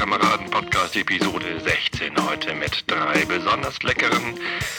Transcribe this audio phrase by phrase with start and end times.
[0.00, 2.12] Pappkameraden Podcast Episode 16.
[2.26, 4.34] Heute mit drei besonders leckeren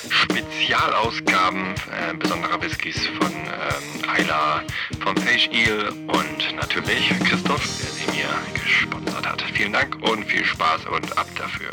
[0.10, 4.64] Spezialausgaben äh, besonderer Whiskys von ähm, Ayla,
[5.00, 8.30] vom Fish Eel und natürlich Christoph, der sie mir
[8.64, 9.44] gesponsert hat.
[9.54, 11.72] Vielen Dank und viel Spaß und ab dafür.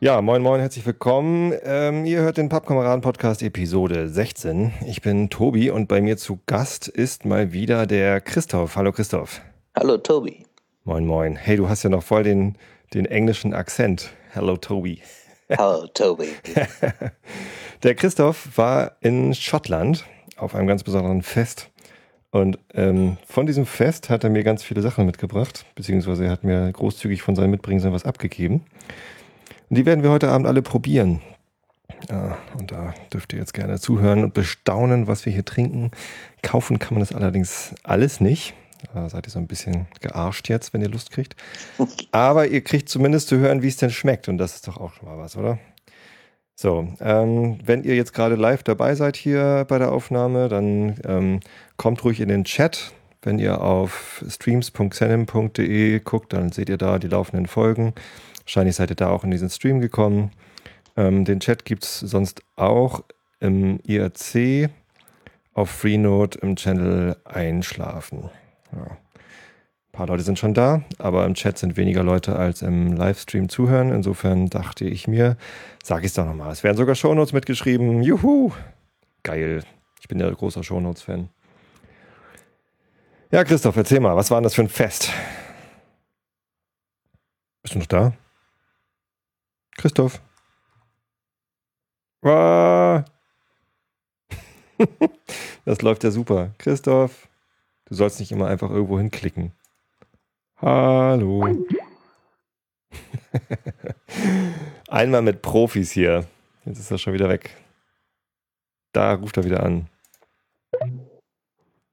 [0.00, 1.54] Ja, moin moin, herzlich willkommen.
[1.62, 4.72] Ähm, ihr hört den Pappkameraden Podcast Episode 16.
[4.84, 8.74] Ich bin Tobi und bei mir zu Gast ist mal wieder der Christoph.
[8.74, 9.40] Hallo Christoph.
[9.78, 10.44] Hallo Tobi.
[10.82, 11.36] Moin moin.
[11.36, 12.56] Hey, du hast ja noch voll den,
[12.92, 14.10] den englischen Akzent.
[14.34, 15.00] Hallo Tobi.
[15.56, 16.26] Hallo Tobi.
[17.84, 20.04] der Christoph war in Schottland
[20.36, 21.70] auf einem ganz besonderen Fest.
[22.32, 26.42] Und ähm, von diesem Fest hat er mir ganz viele Sachen mitgebracht, beziehungsweise er hat
[26.42, 28.64] mir großzügig von seinem Mitbringen was abgegeben.
[29.68, 31.22] Und die werden wir heute Abend alle probieren.
[32.08, 35.92] Ja, und da dürft ihr jetzt gerne zuhören und bestaunen, was wir hier trinken.
[36.42, 38.54] Kaufen kann man das allerdings alles nicht.
[38.94, 41.36] Da seid ihr so ein bisschen gearscht jetzt, wenn ihr Lust kriegt.
[42.12, 44.28] Aber ihr kriegt zumindest zu hören, wie es denn schmeckt.
[44.28, 45.58] Und das ist doch auch schon mal was, oder?
[46.54, 51.40] So, ähm, wenn ihr jetzt gerade live dabei seid hier bei der Aufnahme, dann ähm,
[51.78, 52.92] kommt ruhig in den Chat.
[53.22, 57.94] Wenn ihr auf streams.xenem.de guckt, dann seht ihr da die laufenden Folgen.
[58.44, 60.32] Wahrscheinlich seid ihr da auch in diesen Stream gekommen.
[60.96, 63.04] Ähm, den Chat gibt es sonst auch
[63.38, 64.70] im IRC
[65.54, 68.30] auf Freenode im Channel Einschlafen.
[68.72, 68.82] Ja.
[68.82, 73.48] Ein paar Leute sind schon da, aber im Chat sind weniger Leute als im Livestream
[73.48, 73.90] zuhören.
[73.92, 75.36] Insofern dachte ich mir,
[75.82, 76.52] sage ich es doch nochmal.
[76.52, 78.02] Es werden sogar Shownotes mitgeschrieben.
[78.02, 78.52] Juhu!
[79.24, 79.64] Geil.
[80.00, 81.28] Ich bin ja großer Shownotes-Fan.
[83.32, 85.10] Ja, Christoph, erzähl mal, was war denn das für ein Fest?
[87.62, 88.12] Bist du noch da?
[89.76, 90.20] Christoph.
[92.22, 93.04] Ah.
[95.66, 96.54] Das läuft ja super.
[96.56, 97.28] Christoph,
[97.90, 99.52] du sollst nicht immer einfach irgendwo hinklicken.
[100.56, 101.46] Hallo.
[104.88, 106.26] Einmal mit Profis hier.
[106.64, 107.56] Jetzt ist er schon wieder weg.
[108.92, 109.88] Da ruft er wieder an.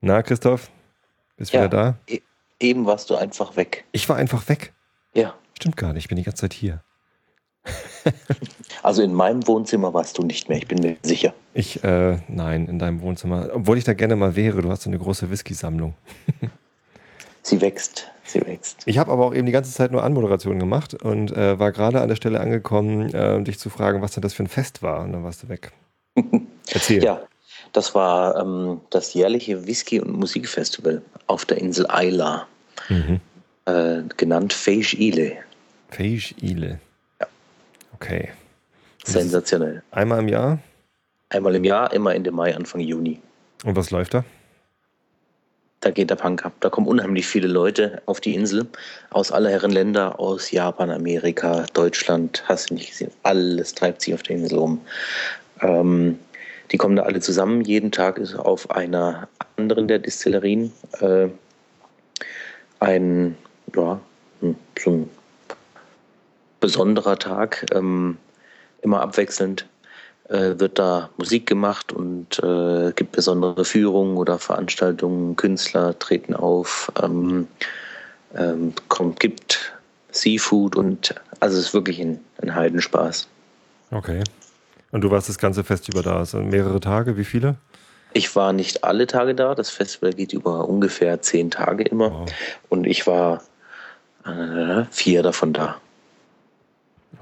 [0.01, 0.72] Na, Christoph?
[1.35, 1.97] Bist ja, wieder da?
[2.07, 2.22] E
[2.59, 3.85] eben warst du einfach weg.
[3.91, 4.73] Ich war einfach weg?
[5.13, 5.35] Ja.
[5.53, 6.83] Stimmt gar nicht, ich bin die ganze Zeit hier.
[8.87, 11.33] also in meinem Wohnzimmer warst du nicht mehr, ich bin mir sicher.
[11.53, 13.49] Ich, äh, nein, in deinem Wohnzimmer.
[13.53, 15.93] Obwohl ich da gerne mal wäre, du hast so eine große Whisky-Sammlung.
[17.41, 18.83] sie wächst, sie wächst.
[18.85, 21.99] Ich habe aber auch eben die ganze Zeit nur Anmoderationen gemacht und äh, war gerade
[21.99, 25.01] an der Stelle angekommen, äh, dich zu fragen, was denn das für ein Fest war.
[25.01, 25.73] Und dann warst du weg.
[26.71, 27.03] Erzähl.
[27.03, 27.19] ja,
[27.73, 32.47] das war ähm, das jährliche Whisky- und Musikfestival auf der Insel Ayla.
[32.87, 33.19] Mhm.
[33.65, 35.33] Äh, genannt Feish Ile.
[35.89, 36.79] Feish Ile.
[37.93, 38.29] Okay.
[39.12, 39.84] Sensationell.
[39.91, 40.59] Einmal im Jahr?
[41.29, 43.19] Einmal im Jahr, immer Ende Mai, Anfang Juni.
[43.63, 44.23] Und was läuft da?
[45.81, 46.53] Da geht der Punk ab.
[46.59, 48.67] Da kommen unheimlich viele Leute auf die Insel
[49.12, 53.12] aus aller Herren Länder, aus Japan, Amerika, Deutschland, hast du nicht gesehen.
[53.23, 54.81] Alles treibt sich auf der Insel um.
[55.62, 56.19] Ähm,
[56.72, 57.62] die kommen da alle zusammen.
[57.62, 61.28] Jeden Tag ist auf einer anderen der Distillerien äh,
[62.79, 63.38] ein,
[63.75, 64.00] ja,
[64.41, 65.09] hm, so ein
[66.59, 68.17] besonderer Tag, ähm,
[68.87, 69.67] immer abwechselnd
[70.29, 75.35] äh, wird da Musik gemacht und äh, gibt besondere Führungen oder Veranstaltungen.
[75.35, 77.47] Künstler treten auf, ähm,
[78.33, 79.73] ähm, kommt, gibt
[80.11, 83.27] Seafood und also es ist wirklich ein, ein Heidenspaß.
[83.91, 84.23] Okay.
[84.91, 87.55] Und du warst das ganze Fest über da, also mehrere Tage, wie viele?
[88.13, 89.53] Ich war nicht alle Tage da.
[89.53, 92.11] Das Festival geht über ungefähr zehn Tage immer.
[92.11, 92.31] Wow.
[92.69, 93.43] Und ich war
[94.25, 95.75] äh, vier davon da.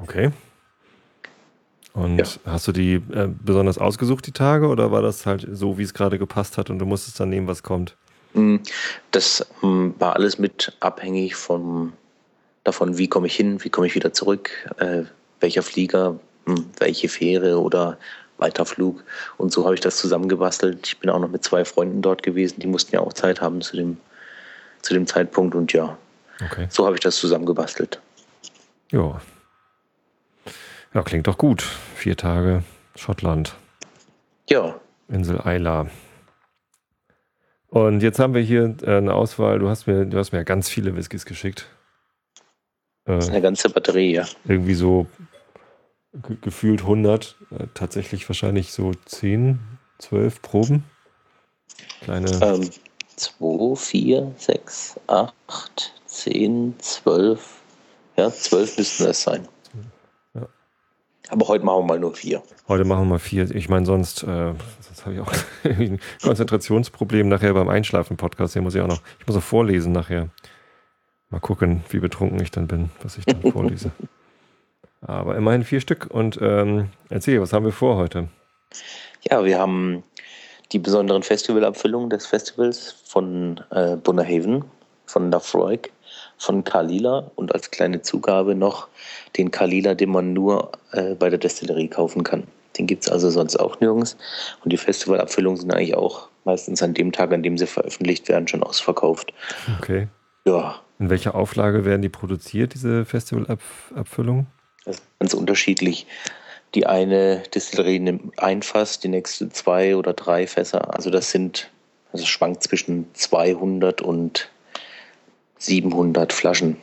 [0.01, 0.31] Okay.
[1.95, 2.25] Und ja.
[2.45, 5.93] hast du die äh, besonders ausgesucht, die Tage, oder war das halt so, wie es
[5.93, 7.95] gerade gepasst hat und du musstest dann nehmen, was kommt?
[8.33, 8.57] Mm,
[9.11, 11.93] das mm, war alles mit abhängig von,
[12.65, 15.03] davon, wie komme ich hin, wie komme ich wieder zurück, äh,
[15.39, 17.97] welcher Flieger, mh, mm, welche Fähre oder
[18.39, 19.01] Weiterflug.
[19.37, 20.87] Und so habe ich das zusammengebastelt.
[20.87, 23.61] Ich bin auch noch mit zwei Freunden dort gewesen, die mussten ja auch Zeit haben
[23.61, 23.95] zu dem,
[24.81, 25.97] zu dem Zeitpunkt und ja,
[26.43, 26.67] okay.
[26.69, 28.01] so habe ich das zusammengebastelt.
[28.91, 29.21] Ja,
[30.95, 31.61] ja, klingt doch gut.
[31.61, 32.63] Vier Tage
[32.95, 33.55] Schottland.
[34.49, 34.79] Ja.
[35.09, 35.87] Insel Isla.
[37.67, 39.59] Und jetzt haben wir hier äh, eine Auswahl.
[39.59, 41.67] Du hast mir, du hast mir ganz viele Whiskys geschickt.
[43.05, 44.25] Äh, eine ganze Batterie, ja.
[44.45, 45.07] Irgendwie so
[46.41, 47.35] gefühlt 100.
[47.51, 49.59] Äh, tatsächlich wahrscheinlich so 10,
[49.99, 50.83] 12 Proben.
[52.01, 52.31] Kleine.
[52.41, 52.69] Ähm,
[53.17, 57.61] 2, 4, 6, 8, 10, 12.
[58.15, 59.45] Ja, 12 müssten es sein.
[61.29, 62.43] Aber heute machen wir mal nur vier.
[62.67, 63.49] Heute machen wir mal vier.
[63.55, 65.31] Ich meine, sonst, äh, sonst habe ich auch
[65.63, 68.53] ein Konzentrationsproblem nachher beim Einschlafen-Podcast.
[68.53, 70.29] Hier muss ich auch noch, ich muss auch vorlesen nachher.
[71.29, 73.91] Mal gucken, wie betrunken ich dann bin, was ich dann vorlese.
[75.01, 76.07] Aber immerhin vier Stück.
[76.09, 78.27] Und ähm, erzähl, was haben wir vor heute?
[79.21, 80.03] Ja, wir haben
[80.71, 84.65] die besonderen Festivalabfüllungen des Festivals von äh, Bunnerhaven,
[85.05, 85.91] von Lafroig,
[86.37, 88.87] von Kalila und als kleine Zugabe noch
[89.37, 92.43] den Kalila, den man nur äh, bei der Destillerie kaufen kann.
[92.77, 94.17] Den gibt es also sonst auch nirgends.
[94.63, 98.47] Und die Festivalabfüllungen sind eigentlich auch meistens an dem Tag, an dem sie veröffentlicht werden,
[98.47, 99.33] schon ausverkauft.
[99.79, 100.07] Okay.
[100.45, 104.47] Ja, In welcher Auflage werden die produziert, diese Festivalabfüllungen?
[104.85, 106.05] das ist ganz unterschiedlich.
[106.75, 110.93] Die eine Destillerie nimmt ein Fass, die nächste zwei oder drei Fässer.
[110.93, 111.71] Also das sind,
[112.11, 114.49] also schwankt zwischen 200 und
[115.57, 116.77] 700 Flaschen.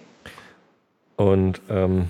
[1.16, 2.08] Und ähm,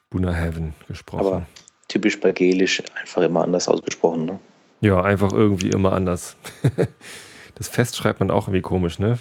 [0.10, 1.28] Buna Heaven gesprochen.
[1.28, 1.46] Aber
[1.88, 4.26] typisch bei Gelisch einfach immer anders ausgesprochen.
[4.26, 4.40] Ne?
[4.82, 6.38] ja, einfach irgendwie immer anders.
[7.56, 9.20] das Fest schreibt man auch irgendwie komisch, ne?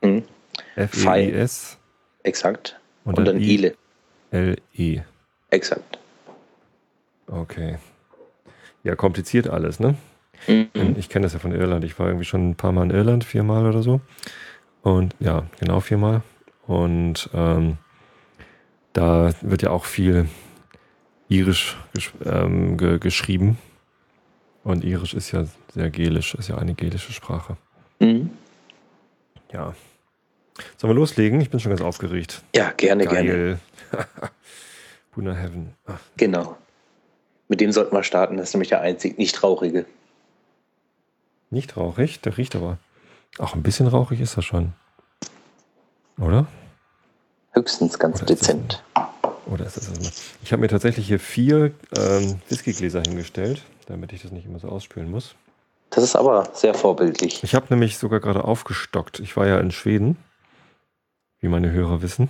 [0.00, 0.24] Mhm.
[0.74, 1.76] F-E-I-S
[2.22, 2.80] Exakt.
[3.04, 3.74] und, Und dann I Ile.
[4.30, 5.02] L-E.
[5.50, 5.98] Exakt.
[7.26, 7.76] Okay.
[8.84, 9.96] Ja, kompliziert alles, ne?
[10.46, 10.96] Mhm.
[10.96, 11.84] Ich kenne das ja von Irland.
[11.84, 14.00] Ich war irgendwie schon ein paar Mal in Irland, viermal oder so.
[14.82, 16.22] Und ja, genau viermal.
[16.66, 17.78] Und ähm,
[18.92, 20.28] da wird ja auch viel
[21.28, 23.58] irisch gesch ähm, ge geschrieben.
[24.64, 25.44] Und irisch ist ja
[25.74, 27.56] sehr gelisch, ist ja eine gelische Sprache.
[28.00, 28.30] Mhm.
[29.52, 29.74] Ja.
[30.76, 31.40] Sollen wir loslegen?
[31.40, 32.42] Ich bin schon ganz aufgeregt.
[32.54, 33.28] Ja, gerne, gerne.
[33.28, 33.58] Geil.
[35.14, 35.74] Buna Heaven.
[35.86, 36.56] Ach, Genau.
[37.48, 38.36] Mit dem sollten wir starten.
[38.38, 39.86] Das ist nämlich der einzig nicht rauchige.
[41.50, 42.78] Nicht rauchig, der riecht aber.
[43.38, 44.72] Auch ein bisschen rauchig ist er schon.
[46.18, 46.46] Oder?
[47.52, 48.82] Höchstens ganz Oder ist dezent.
[49.46, 50.22] Oder ist das das?
[50.42, 54.68] Ich habe mir tatsächlich hier vier ähm, Whiskygläser hingestellt, damit ich das nicht immer so
[54.68, 55.34] ausspülen muss.
[55.90, 57.42] Das ist aber sehr vorbildlich.
[57.44, 59.20] Ich habe nämlich sogar gerade aufgestockt.
[59.20, 60.16] Ich war ja in Schweden,
[61.40, 62.28] wie meine Hörer wissen.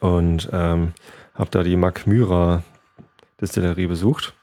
[0.00, 0.94] Und ähm,
[1.34, 2.62] habe da die Makmyra
[3.40, 4.34] Distillerie besucht.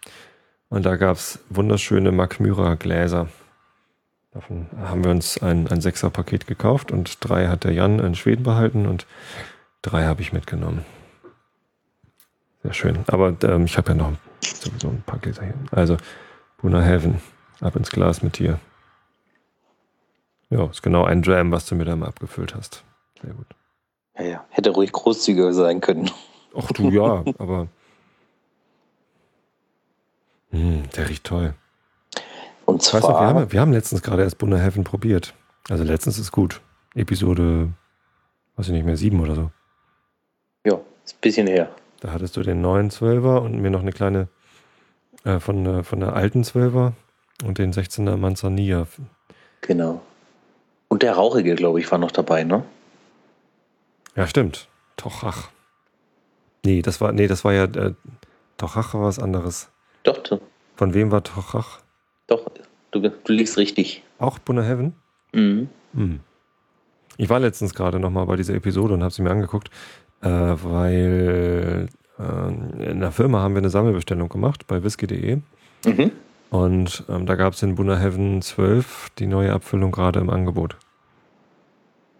[0.69, 3.27] Und da gab es wunderschöne Makmyra Gläser.
[4.37, 8.43] Davon haben wir uns ein, ein Sechser-Paket gekauft und drei hat der Jan in Schweden
[8.43, 9.07] behalten und
[9.81, 10.85] drei habe ich mitgenommen.
[12.61, 12.99] Sehr schön.
[13.07, 14.11] Aber ähm, ich habe ja noch
[14.43, 15.55] sowieso ein paar Gläser hier.
[15.71, 15.97] Also,
[16.61, 17.19] Buna Heaven,
[17.61, 18.59] ab ins Glas mit dir.
[20.51, 22.83] Ja, ist genau ein Dram, was du mir da mal abgefüllt hast.
[23.19, 23.47] Sehr gut.
[24.19, 24.45] Ja, ja.
[24.49, 26.11] Hätte ruhig großzügiger sein können.
[26.55, 27.69] Ach du ja, aber.
[30.51, 31.55] Hm, der riecht toll.
[32.67, 35.33] Und Weißt du, wir zwar, haben, wir haben letztens gerade erst Buna Heaven probiert.
[35.69, 36.61] Also letztens ist gut.
[36.95, 37.69] Episode,
[38.57, 39.51] weiß ich nicht mehr, sieben oder so.
[40.65, 41.69] ja, ist ein bisschen her.
[42.01, 44.27] Da hattest du den neuen Zwölfer und mir noch eine kleine
[45.23, 46.93] äh, von, der- von der alten Zwölfer
[47.43, 48.85] und den 16er Manzanilla.
[49.61, 50.01] Genau.
[50.89, 52.63] Und der Rauchige, glaube ich, war noch dabei, ne?
[54.15, 54.67] Ja, stimmt.
[54.97, 55.49] Tochach.
[56.65, 57.93] Nee, das war, nee, das war ja, äh,
[58.57, 59.69] Tochach war was anderes.
[60.03, 60.19] Doch,
[60.75, 61.79] Von wem war Tochach?
[62.27, 62.45] Doch,
[62.91, 64.03] du, du liegst richtig.
[64.19, 64.93] Auch Buna Heaven?
[65.33, 65.69] Mhm.
[65.93, 66.19] Hm.
[67.17, 69.69] Ich war letztens gerade nochmal bei dieser Episode und habe sie mir angeguckt,
[70.21, 71.87] äh, weil
[72.19, 75.39] äh, in der Firma haben wir eine Sammelbestellung gemacht bei whisky.de
[75.85, 76.11] Mhm.
[76.49, 80.75] und ähm, da gab es den Buna Heaven 12, die neue Abfüllung gerade im Angebot.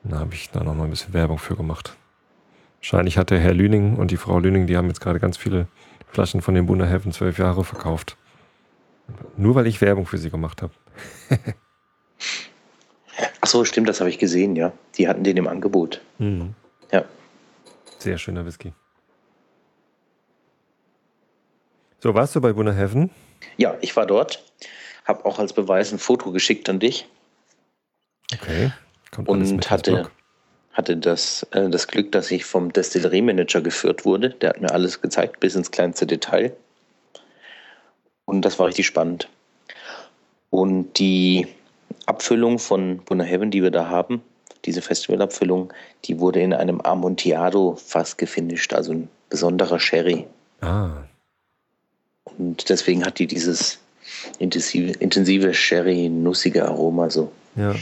[0.04, 1.96] Da habe ich da nochmal ein bisschen Werbung für gemacht.
[2.80, 5.68] Wahrscheinlich hat der Herr Lüning und die Frau Lüning, die haben jetzt gerade ganz viele
[6.12, 8.16] Flaschen von dem Bunda Heaven zwölf Jahre verkauft.
[9.36, 10.74] Nur weil ich Werbung für sie gemacht habe.
[13.42, 14.74] Ach so, stimmt, das habe ich gesehen, ja.
[14.98, 16.02] Die hatten den im Angebot.
[16.18, 16.54] Mhm.
[16.92, 17.06] Ja.
[18.00, 18.74] Sehr schöner Whisky.
[22.00, 23.10] So, warst du bei Bunda Heaven?
[23.58, 24.44] Ja, ich war dort,
[25.06, 27.08] habe auch als Beweis ein Foto geschickt an dich
[28.34, 28.72] Okay.
[29.12, 30.10] Kommt und hatte,
[30.74, 34.32] hatte das, äh, das Glück, dass ich vom Destilleriemanager geführt wurde.
[34.32, 36.56] Der hat mir alles gezeigt, bis ins kleinste Detail.
[38.28, 39.30] Und das war richtig spannend.
[40.50, 41.48] Und die
[42.06, 44.22] Abfüllung von Buna Heaven, die wir da haben,
[44.66, 45.72] diese Festivalabfüllung,
[46.06, 50.28] die wurde in einem Amontillado-Fass gefinisht, also ein besonderer Sherry.
[50.62, 51.04] Ah,
[52.38, 53.80] Und deswegen hat die dieses
[54.40, 57.32] intensive, intensive Sherry-nussige Aroma so.
[57.56, 57.74] ja.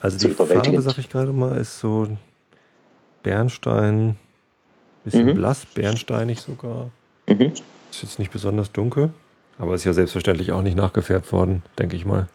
[0.00, 2.06] Also So die Farbe, sag ich gerade mal, ist so
[3.24, 4.16] Bernstein,
[5.04, 5.34] bisschen Mhm.
[5.34, 6.90] blass, bernsteinig sogar.
[7.26, 7.52] Mhm.
[7.90, 9.10] Ist jetzt nicht besonders dunkel,
[9.58, 12.28] aber ist ja selbstverständlich auch nicht nachgefärbt worden, denke ich mal.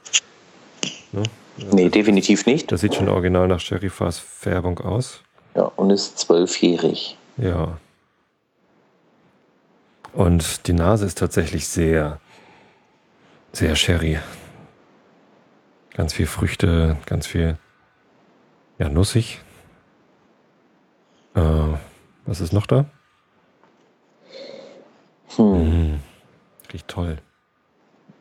[1.12, 1.24] Ne?
[1.72, 2.72] Nee, definitiv nicht.
[2.72, 5.22] Das sieht schon original nach Sherryfass-Färbung aus.
[5.56, 7.18] Ja, und ist zwölfjährig.
[7.38, 7.78] Ja.
[10.14, 12.20] Und die Nase ist tatsächlich sehr,
[13.52, 14.20] sehr Sherry.
[15.94, 17.58] Ganz viel Früchte, ganz viel,
[18.80, 19.40] ja, nussig.
[21.36, 21.42] Äh,
[22.26, 22.86] was ist noch da?
[25.36, 25.94] Hm.
[25.94, 26.00] Mm,
[26.74, 27.18] riecht toll.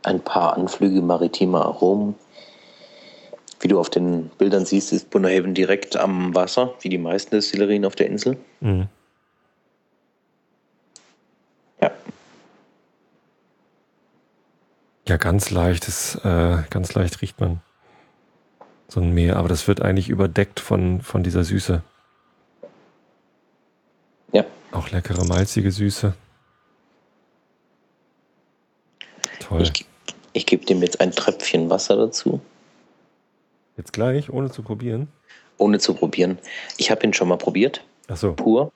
[0.03, 2.15] Ein paar Anflüge maritimer Aromen.
[3.61, 7.85] Wie du auf den Bildern siehst, ist Bunderhaven direkt am Wasser, wie die meisten Destillerien
[7.85, 8.37] auf der Insel.
[8.61, 8.83] Mm.
[11.81, 11.91] Ja.
[15.07, 17.61] Ja, ganz leichtes, äh, ganz leicht riecht man
[18.93, 21.83] so ein Meer, aber das wird eigentlich überdeckt von, von dieser Süße.
[24.33, 24.45] Ja.
[24.71, 26.15] Auch leckere, malzige Süße.
[29.53, 29.63] Toll.
[29.63, 29.87] Ich,
[30.33, 32.41] ich gebe dem jetzt ein Tröpfchen Wasser dazu,
[33.77, 35.09] Jetzt gleich, ohne zu probieren.
[35.59, 36.39] ohne zu probieren.
[36.77, 38.71] Ich habe ihn schon mal probiert, Achso, pur,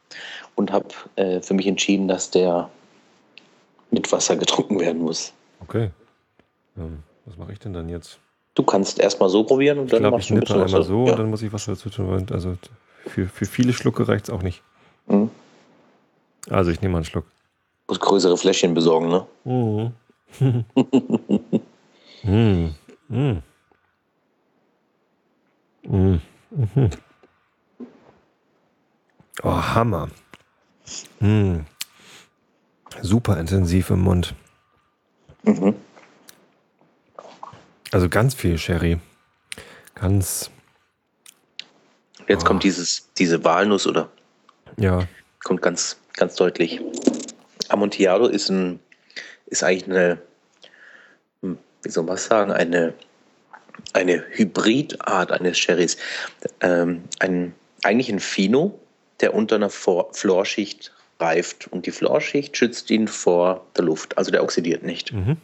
[0.54, 2.70] und habe äh, für mich entschieden, dass der
[3.90, 5.32] mit Wasser getrunken werden muss.
[5.60, 5.90] okay.
[6.78, 8.18] Ähm, was mache ich denn dann jetzt?
[8.54, 10.82] Du kannst erstmal so probieren und Ich dann glaube, machst ich du ein bisschen einmal
[10.82, 11.12] so Ja.
[11.12, 12.26] und dann muss ich Wasser dazu tun.
[12.30, 12.56] Also
[13.06, 14.62] für, für viele Schlucke reicht es auch nicht.
[15.08, 15.30] Mhm.
[16.48, 17.24] Also ich nehme mal einen Schluck.
[17.88, 19.26] Muss größere Fläschchen besorgen, ne?
[19.44, 19.92] Mhm.
[20.40, 20.64] Mm.
[23.08, 23.42] Mm.
[25.88, 26.20] Mm.
[26.50, 26.90] Mhm.
[29.42, 30.08] Oh, Hammer.
[31.20, 31.60] Mm.
[33.02, 34.34] Super intensiv im Mund.
[35.42, 35.74] Mhm.
[37.92, 38.98] Also ganz viel Sherry.
[39.94, 40.50] Ganz,
[42.28, 42.46] Jetzt Oh.
[42.46, 44.10] kommt dieses, diese Walnuss oder
[44.78, 45.06] ja.
[45.44, 46.80] kommt ganz, ganz deutlich.
[47.68, 48.80] Amontillado ist ein,
[49.46, 50.18] ist eigentlich eine,
[51.42, 52.94] hm, wie soll man sagen, eine,
[53.92, 55.96] eine Hybridart eines Sherrys.
[56.60, 58.78] Ähm, ein, eigentlich ein Fino,
[59.20, 64.30] der unter einer Vor- Florschicht reift und die Florschicht schützt ihn vor der Luft, also
[64.30, 65.12] der oxidiert nicht.
[65.12, 65.38] Mhm.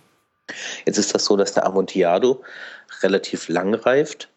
[0.85, 2.43] Jetzt ist das so, dass der Amontillado
[3.03, 4.29] relativ lang reift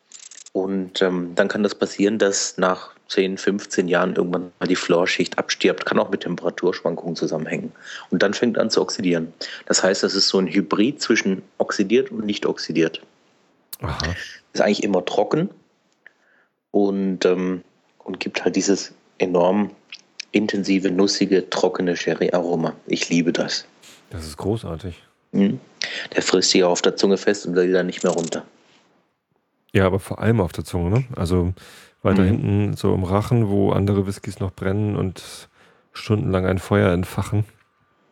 [0.55, 5.37] und ähm, dann kann das passieren, dass nach 10, 15 Jahren irgendwann mal die Florschicht
[5.37, 7.73] abstirbt, kann auch mit Temperaturschwankungen zusammenhängen
[8.09, 9.33] und dann fängt an zu oxidieren.
[9.65, 13.01] Das heißt, das ist so ein Hybrid zwischen oxidiert und nicht oxidiert.
[13.81, 14.15] Aha.
[14.53, 15.49] Ist eigentlich immer trocken
[16.71, 17.61] und, ähm,
[18.05, 19.71] und gibt halt dieses enorm
[20.31, 22.73] intensive, nussige, trockene Sherry-Aroma.
[22.87, 23.65] Ich liebe das.
[24.09, 25.03] Das ist großartig.
[25.33, 25.59] Mhm.
[26.15, 28.45] Der frisst sich auf der Zunge fest und will dann nicht mehr runter.
[29.75, 31.03] Ja, aber vor allem auf der Zunge, ne?
[31.17, 31.53] Also
[32.01, 32.27] weiter Mhm.
[32.27, 35.49] hinten so im Rachen, wo andere Whiskys noch brennen und
[35.91, 37.43] stundenlang ein Feuer entfachen.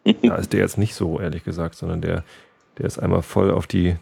[0.22, 2.26] Da ist der jetzt nicht so, ehrlich gesagt, sondern der,
[2.78, 3.96] der ist einmal voll auf die,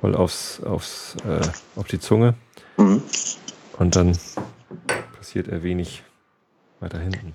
[0.00, 1.40] voll aufs, aufs, äh,
[1.74, 2.34] auf die Zunge
[2.76, 3.02] Mhm.
[3.80, 4.16] und dann
[5.16, 6.04] passiert er wenig
[6.78, 7.34] weiter hinten.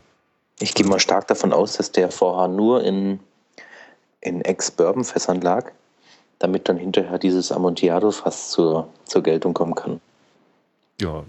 [0.61, 3.19] Ich gehe mal stark davon aus, dass der vorher nur in,
[4.21, 5.73] in Ex-Bourbon-Fässern lag,
[6.39, 10.01] damit dann hinterher dieses Amontillado-Fass zur, zur Geltung kommen kann.
[10.99, 11.23] Ja,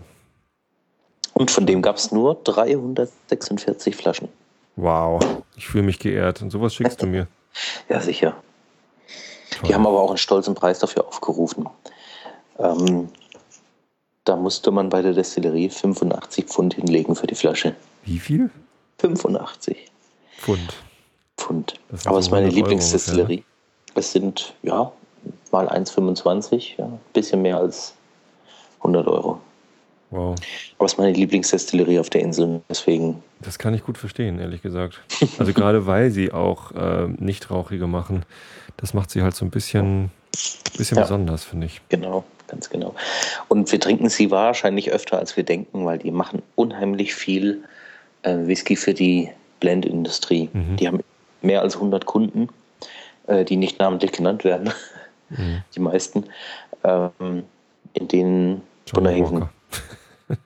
[1.35, 4.29] Und von dem gab es nur 346 Flaschen.
[4.77, 5.23] wow.
[5.57, 6.43] Ich fühle mich geehrt.
[6.43, 7.27] Und sowas schickst du mir.
[7.89, 8.37] Ja, sicher.
[9.51, 9.69] Toll.
[9.69, 11.67] Die haben aber auch einen stolzen Preis dafür aufgerufen.
[12.59, 13.09] Ähm,
[14.25, 17.75] da musste man bei der Destillerie 85 Pfund hinlegen für die Flasche.
[18.05, 18.51] Wie viel?
[18.99, 19.91] 85
[20.37, 20.75] Pfund.
[21.39, 21.75] Pfund.
[22.05, 23.45] Aber es ist meine 100 Euro Lieblingsdestillerie.
[23.97, 24.93] Es sind, ja,
[25.51, 27.95] mal 1,25, ja, ein bisschen mehr als
[28.79, 29.41] 100 Euro.
[30.11, 30.37] Wow.
[30.79, 32.61] Aber es ist meine Lieblingsdestillerie auf der Insel.
[32.69, 35.01] Deswegen Das kann ich gut verstehen, ehrlich gesagt.
[35.39, 38.25] Also gerade weil sie auch äh, Nichtrauchige machen,
[38.77, 40.11] das macht sie halt so ein bisschen,
[40.77, 41.03] bisschen Ja.
[41.03, 41.81] besonders, finde ich.
[41.89, 42.95] Genau, ganz genau.
[43.49, 47.65] Und wir trinken sie wahrscheinlich öfter, als wir denken, weil die machen unheimlich viel
[48.23, 50.51] äh, Whisky für die Blendindustrie.
[50.53, 50.77] Mhm.
[50.77, 51.01] Die haben
[51.43, 52.49] mehr als 100 Kunden,
[53.29, 54.73] die nicht namentlich genannt werden,
[55.29, 55.63] Mhm.
[55.75, 56.25] die meisten,
[56.85, 57.45] ähm,
[57.95, 59.51] in denen Walker.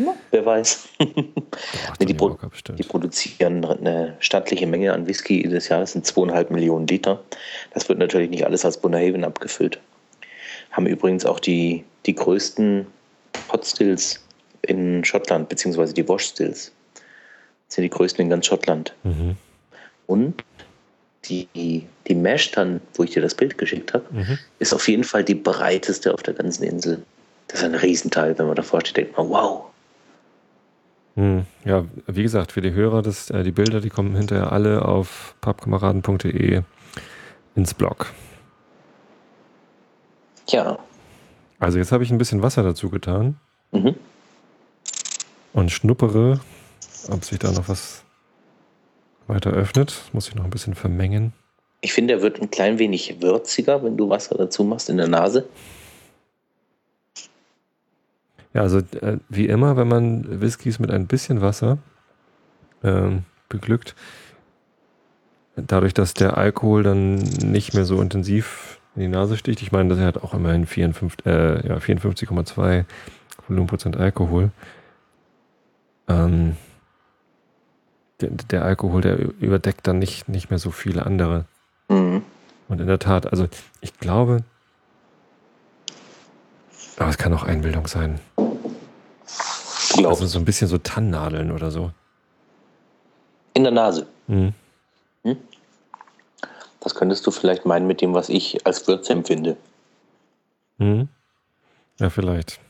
[0.00, 0.90] Ja, wer weiß.
[1.00, 2.38] Nee, die, Pro
[2.68, 5.80] die produzieren eine stattliche Menge an Whisky jedes Jahr.
[5.80, 7.20] Das sind zweieinhalb Millionen Liter.
[7.74, 9.80] Das wird natürlich nicht alles als Bunnerhaven abgefüllt.
[10.70, 12.86] Haben übrigens auch die, die größten
[13.48, 14.24] Potstills
[14.62, 16.70] in Schottland, beziehungsweise die Wash Stills.
[17.66, 18.94] Das sind die größten in ganz Schottland.
[19.02, 19.36] Mhm.
[20.06, 20.44] Und
[21.24, 24.38] die, die Mesh dann, wo ich dir das Bild geschickt habe, Mhm.
[24.58, 27.02] ist auf jeden Fall die breiteste auf der ganzen Insel.
[27.48, 28.38] Das ist ein Riesenteil.
[28.38, 29.64] Wenn man davor steht, denkt man, wow.
[31.16, 34.84] Hm, Ja, wie gesagt, für die Hörer, das, äh, die Bilder, die kommen hinterher alle
[34.84, 36.62] auf pappkameraden.de
[37.56, 38.06] ins Blog.
[40.50, 40.78] Ja.
[41.58, 43.36] Also jetzt habe ich ein bisschen Wasser dazu getan
[43.72, 43.96] Mhm.
[45.52, 46.40] und schnuppere,
[47.10, 48.04] ob sich da noch was
[49.28, 50.02] weiter öffnet.
[50.12, 51.32] Muss ich noch ein bisschen vermengen.
[51.80, 55.08] Ich finde, er wird ein klein wenig würziger, wenn du Wasser dazu machst in der
[55.08, 55.48] Nase.
[58.54, 61.78] Ja, also äh, wie immer, wenn man Whiskys mit ein bisschen Wasser
[62.82, 63.94] ähm, beglückt,
[65.56, 69.90] dadurch, dass der Alkohol dann nicht mehr so intensiv in die Nase sticht, ich meine,
[69.90, 72.84] das hat auch immerhin 54, äh, ja, 54,2
[73.46, 74.50] Volumenprozent Alkohol.
[76.08, 76.56] Ähm,
[78.20, 81.44] der, der Alkohol, der überdeckt dann nicht, nicht mehr so viele andere.
[81.88, 82.22] Mhm.
[82.68, 83.48] Und in der Tat, also
[83.80, 84.42] ich glaube,
[86.98, 88.20] aber es kann auch Einbildung sein.
[88.36, 90.20] Du glaubst.
[90.20, 91.92] Also so ein bisschen so Tannennadeln oder so.
[93.54, 94.06] in der Nase.
[94.26, 94.52] Mhm.
[96.80, 99.56] Das könntest du vielleicht meinen mit dem, was ich als Würze empfinde.
[100.78, 101.08] Mhm.
[101.98, 102.60] Ja, vielleicht.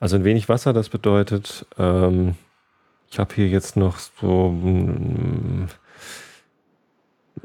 [0.00, 2.34] Also ein wenig Wasser, das bedeutet, ähm,
[3.10, 5.68] ich habe hier jetzt noch so mm,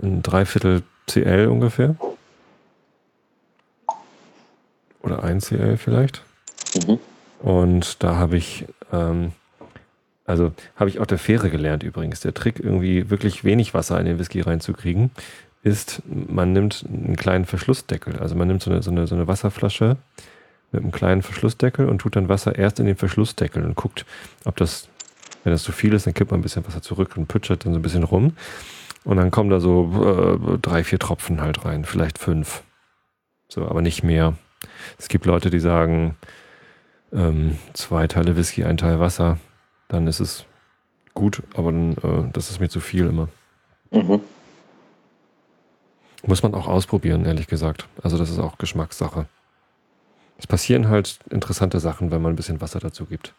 [0.02, 1.96] ein Dreiviertel CL ungefähr.
[5.02, 6.24] Oder ein CL vielleicht.
[6.88, 7.00] Mhm.
[7.40, 9.34] Und da habe ich, ähm,
[10.26, 12.22] also habe ich auch der Fähre gelernt übrigens.
[12.22, 15.12] Der Trick, irgendwie wirklich wenig Wasser in den Whisky reinzukriegen,
[15.62, 18.20] ist, man nimmt einen kleinen Verschlussdeckel.
[18.20, 19.98] Also man nimmt so eine, so eine, so eine Wasserflasche
[20.72, 24.06] mit einem kleinen Verschlussdeckel und tut dann Wasser erst in den Verschlussdeckel und guckt,
[24.46, 24.90] ob das,
[25.44, 27.74] wenn das zu viel ist, dann kippt man ein bisschen Wasser zurück und pütschert dann
[27.74, 28.34] so ein bisschen rum.
[29.04, 32.64] Und dann kommen da so äh, drei, vier Tropfen halt rein, vielleicht fünf.
[33.50, 34.36] So, aber nicht mehr.
[34.98, 36.16] Es gibt Leute, die sagen,
[37.12, 39.38] ähm, zwei Teile Whisky, ein Teil Wasser,
[39.90, 40.46] dann ist es
[41.14, 43.28] gut, aber dann, äh, das ist mir zu viel immer.
[43.92, 44.22] Mhm.
[46.26, 47.88] Muss man auch ausprobieren, ehrlich gesagt.
[48.02, 49.26] Also das ist auch Geschmackssache.
[50.38, 53.34] Es passieren halt interessante Sachen, wenn man ein bisschen Wasser dazu gibt.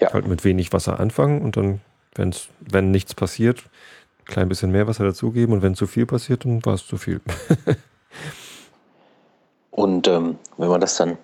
[0.00, 0.12] Ja.
[0.12, 1.80] Halt mit wenig Wasser anfangen und dann,
[2.14, 3.64] wenn's, wenn nichts passiert,
[4.20, 6.96] ein klein bisschen mehr Wasser dazugeben und wenn zu viel passiert, dann war es zu
[6.96, 7.20] viel.
[9.70, 11.16] Und ähm, wenn man das dann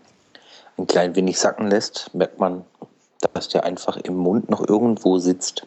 [0.79, 2.65] ein klein wenig sacken lässt, merkt man,
[3.35, 5.67] dass der einfach im Mund noch irgendwo sitzt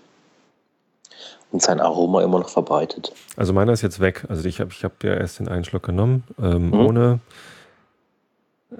[1.52, 3.12] und sein Aroma immer noch verbreitet.
[3.36, 4.26] Also meiner ist jetzt weg.
[4.30, 6.74] Also ich habe ich hab ja erst den einen Schluck genommen, ähm, Mhm.
[6.80, 7.20] ohne,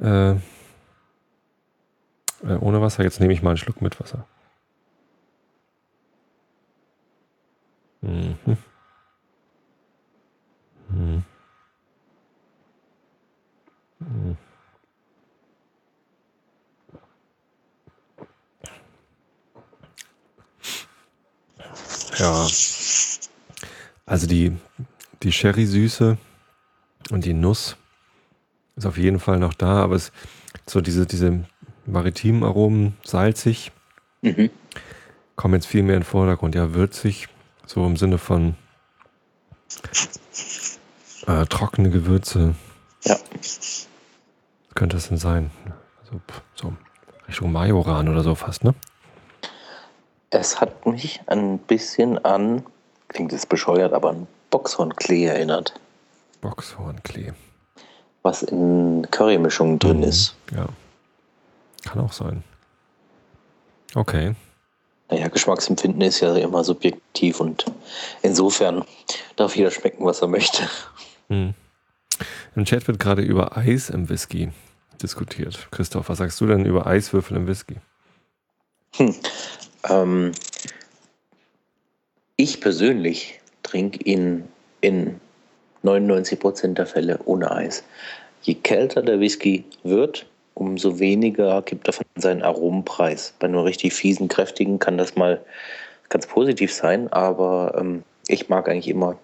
[0.02, 0.36] äh,
[2.44, 3.04] äh, ohne Wasser.
[3.04, 4.26] Jetzt nehme ich mal einen Schluck mit Wasser.
[8.02, 8.38] Mhm.
[10.90, 11.24] Mhm.
[14.00, 14.38] Mhm.
[22.18, 22.48] Ja.
[24.06, 24.58] Also die,
[25.24, 26.18] die Sherry-Süße
[27.12, 27.78] und die Nuss
[28.76, 30.12] ist auf jeden Fall noch da, aber es
[30.66, 31.46] so diese, diese
[31.92, 33.72] maritimen Aromen, salzig,
[34.22, 34.50] Mhm.
[35.36, 36.56] kommen jetzt viel mehr in den Vordergrund.
[36.56, 37.28] Ja, würzig,
[37.66, 38.56] so im Sinne von
[41.28, 42.56] äh, trockene Gewürze.
[43.04, 43.18] Ja.
[43.38, 43.88] Was
[44.76, 45.52] könnte das denn sein?
[46.04, 46.74] Also, pff, so
[47.28, 48.74] Richtung Majoran oder so fast, ne?
[50.32, 52.64] Es hat mich ein bisschen an,
[53.08, 55.74] klingt jetzt bescheuert, aber an Boxhornklee erinnert,
[56.42, 57.34] Boxhornklee.
[58.22, 60.04] was in Currymischungen drin Mhm.
[60.04, 60.36] ist.
[60.56, 60.68] Ja.
[61.86, 62.44] Kann auch sein.
[63.96, 64.36] Okay.
[65.10, 67.66] Naja, Geschmacksempfinden ist ja immer subjektiv und
[68.22, 68.86] insofern
[69.36, 70.70] darf jeder schmecken, was er möchte.
[71.30, 71.54] Hm.
[72.56, 74.52] Im Chat wird gerade über Eis im Whisky
[75.02, 75.68] diskutiert.
[75.72, 77.76] Christoph, was sagst du denn über Eiswürfel im Whisky?
[79.88, 80.34] Ähm,
[82.36, 84.48] ich persönlich trinke ihn
[84.82, 85.20] in
[85.84, 87.84] 99% der Fälle ohne Eis.
[88.42, 90.26] Je kälter der Whisky wird,
[90.60, 93.34] umso weniger gibt er von seinen Aromenpreis.
[93.40, 95.42] Bei nur richtig fiesen, kräftigen kann das mal
[96.10, 99.18] ganz positiv sein, aber ähm, ich mag eigentlich immer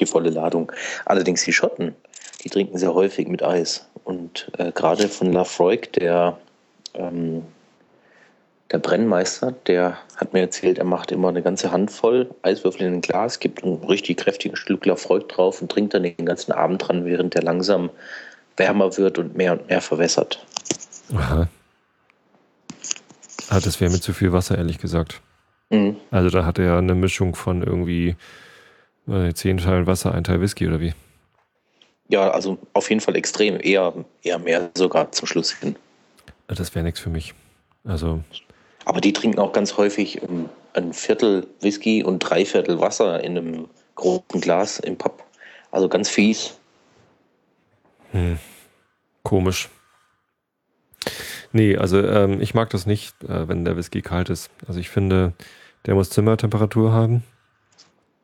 [0.00, 0.72] die volle Ladung.
[1.04, 1.94] Allerdings die Schotten,
[2.42, 3.86] die trinken sehr häufig mit Eis.
[4.04, 6.38] Und äh, gerade von Lafroig, der,
[6.94, 7.42] ähm,
[8.72, 13.00] der Brennmeister, der hat mir erzählt, er macht immer eine ganze Handvoll Eiswürfel in ein
[13.00, 17.04] Glas, gibt ein richtig kräftiges Stück Lafroig drauf und trinkt dann den ganzen Abend dran,
[17.04, 17.90] während der langsam
[18.56, 20.44] wärmer wird und mehr und mehr verwässert.
[21.14, 21.48] Aha.
[23.50, 25.22] Ah, das wäre mir zu viel Wasser, ehrlich gesagt.
[25.70, 25.96] Mhm.
[26.10, 28.16] Also da hat er eine Mischung von irgendwie
[29.06, 30.92] äh, zehn Teilen Wasser, ein Teil Whisky oder wie?
[32.08, 33.58] Ja, also auf jeden Fall extrem.
[33.60, 33.92] Eher,
[34.22, 35.76] eher mehr sogar zum Schluss hin.
[36.46, 37.34] Das wäre nichts für mich.
[37.84, 38.22] Also.
[38.84, 43.36] Aber die trinken auch ganz häufig um, ein Viertel Whisky und drei Viertel Wasser in
[43.36, 45.22] einem großen Glas im Pub.
[45.70, 46.58] Also ganz fies.
[48.12, 48.38] Hm.
[49.22, 49.68] Komisch.
[51.52, 54.50] Nee, also ähm, ich mag das nicht, äh, wenn der Whisky kalt ist.
[54.66, 55.32] Also ich finde,
[55.86, 57.22] der muss Zimmertemperatur haben.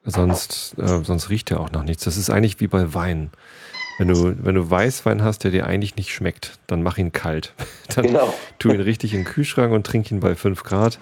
[0.05, 2.05] Sonst, äh, sonst riecht er auch nach nichts.
[2.05, 3.31] Das ist eigentlich wie bei Wein.
[3.99, 7.55] Wenn du, wenn du Weißwein hast, der dir eigentlich nicht schmeckt, dann mach ihn kalt.
[7.95, 8.35] Dann genau.
[8.59, 10.99] tu ihn richtig in den Kühlschrank und trink ihn bei 5 Grad,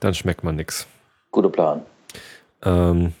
[0.00, 0.86] dann schmeckt man nichts.
[1.30, 1.82] Guter Plan.
[2.62, 3.14] Ähm,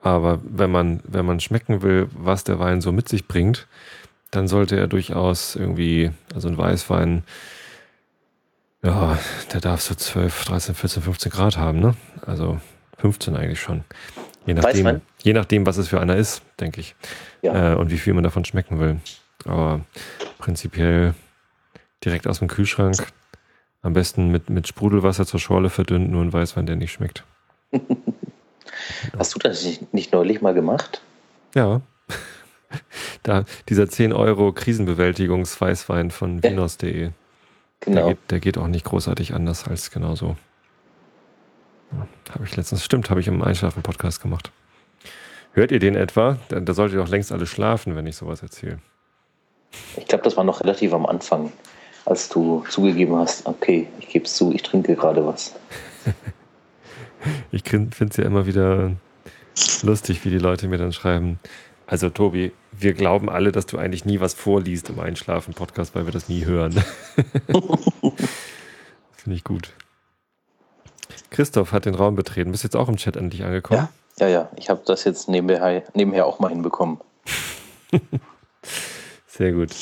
[0.00, 3.66] aber wenn man, wenn man schmecken will, was der Wein so mit sich bringt,
[4.32, 7.22] dann sollte er durchaus irgendwie, also ein Weißwein,
[8.82, 9.16] ja,
[9.52, 11.94] der darf so 12, 13, 14, 15 Grad haben, ne?
[12.26, 12.60] Also
[12.98, 13.84] 15 eigentlich schon.
[14.44, 16.96] Je nachdem, je nachdem, was es für einer ist, denke ich.
[17.42, 17.74] Ja.
[17.74, 18.98] Äh, und wie viel man davon schmecken will.
[19.44, 19.82] Aber
[20.38, 21.14] prinzipiell
[22.04, 22.96] direkt aus dem Kühlschrank.
[23.82, 27.24] Am besten mit, mit Sprudelwasser zur Schorle verdünnt, nur ein Weißwein, der nicht schmeckt.
[29.18, 31.02] Hast du das nicht neulich mal gemacht?
[31.54, 31.82] Ja.
[33.22, 37.10] Da, dieser 10 Euro Krisenbewältigungsweißwein von vinos.de.
[37.80, 37.96] Genau.
[37.96, 40.36] Der geht, der geht auch nicht großartig anders als genauso.
[42.32, 44.50] Habe ich letztens, stimmt, habe ich im Einschlafen-Podcast gemacht.
[45.52, 46.38] Hört ihr den etwa?
[46.48, 48.78] Da, da solltet ihr doch längst alle schlafen, wenn ich sowas erzähle.
[49.96, 51.52] Ich glaube, das war noch relativ am Anfang,
[52.04, 55.54] als du zugegeben hast, okay, ich gebe es zu, ich trinke gerade was.
[57.52, 58.92] ich finde es ja immer wieder
[59.82, 61.38] lustig, wie die Leute mir dann schreiben,
[61.92, 66.12] also Tobi, wir glauben alle, dass du eigentlich nie was vorliest im Einschlafen-Podcast, weil wir
[66.12, 66.72] das nie hören.
[69.12, 69.74] Finde ich gut.
[71.28, 72.50] Christoph hat den Raum betreten.
[72.50, 73.90] Bist jetzt auch im Chat endlich angekommen?
[74.16, 74.48] Ja, ja, ja.
[74.56, 76.98] Ich habe das jetzt nebenher, nebenher auch mal hinbekommen.
[79.26, 79.76] Sehr gut.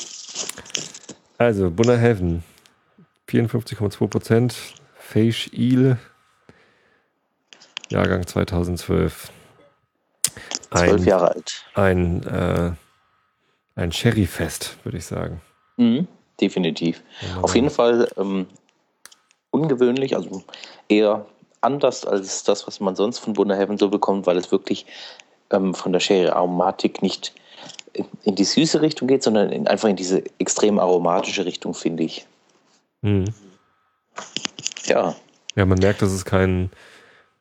[1.37, 2.43] Also, Bunner Heaven,
[3.29, 4.57] 54,2 Prozent.
[4.97, 5.97] Feisch Il,
[7.89, 9.31] Jahrgang 2012.
[10.71, 11.65] Zwölf Jahre alt.
[11.73, 12.71] Ein, äh,
[13.75, 15.41] ein Sherry-Fest, würde ich sagen.
[15.77, 16.07] Mhm,
[16.39, 17.01] definitiv.
[17.21, 17.41] Ja.
[17.41, 18.47] Auf jeden Fall ähm,
[19.51, 20.43] ungewöhnlich, also
[20.87, 21.25] eher
[21.59, 24.85] anders als das, was man sonst von Bunner Heaven so bekommt, weil es wirklich
[25.51, 27.33] ähm, von der Sherry-Aromatik nicht
[27.93, 32.03] in, in, die süße Richtung geht, sondern in, einfach in diese extrem aromatische Richtung, finde
[32.03, 32.25] ich.
[33.01, 33.25] Mhm.
[34.85, 35.15] Ja.
[35.55, 36.71] Ja, man merkt, dass es kein,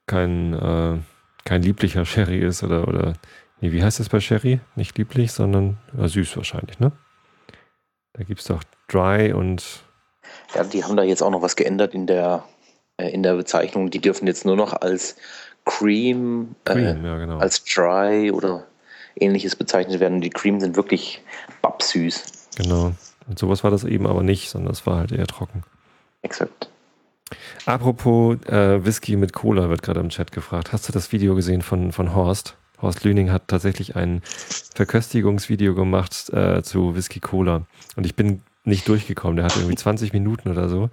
[0.06, 0.98] kein, äh,
[1.44, 3.14] kein lieblicher Sherry ist oder, oder
[3.61, 4.61] nee, wie heißt das bei Sherry?
[4.76, 6.92] Nicht lieblich, sondern ja, süß wahrscheinlich, ne?
[8.12, 9.85] Da gibt es doch Dry und.
[10.55, 12.44] Ja, die haben da jetzt auch noch was geändert in der
[13.00, 13.90] äh, in der Bezeichnung.
[13.90, 15.16] Die dürfen jetzt nur noch als
[15.64, 17.38] Cream, äh, Cream äh, ja, genau.
[17.38, 18.66] als Dry oder
[19.16, 20.20] ähnliches bezeichnet werden.
[20.20, 21.22] Die Cream sind wirklich
[21.62, 22.48] babsüß.
[22.57, 22.92] Genau.
[23.29, 25.62] Und sowas war das eben aber nicht, sondern es war halt eher trocken.
[26.22, 26.70] Exakt.
[27.66, 30.72] Apropos äh, Whisky mit Cola wird gerade im Chat gefragt.
[30.72, 32.56] Hast du das Video gesehen von, von Horst?
[32.82, 34.22] Horst Lüning hat tatsächlich ein
[34.74, 37.66] Verköstigungsvideo gemacht äh, zu Whisky Cola.
[37.96, 39.36] Und ich bin nicht durchgekommen.
[39.36, 40.90] Der hat irgendwie 20 Minuten oder so.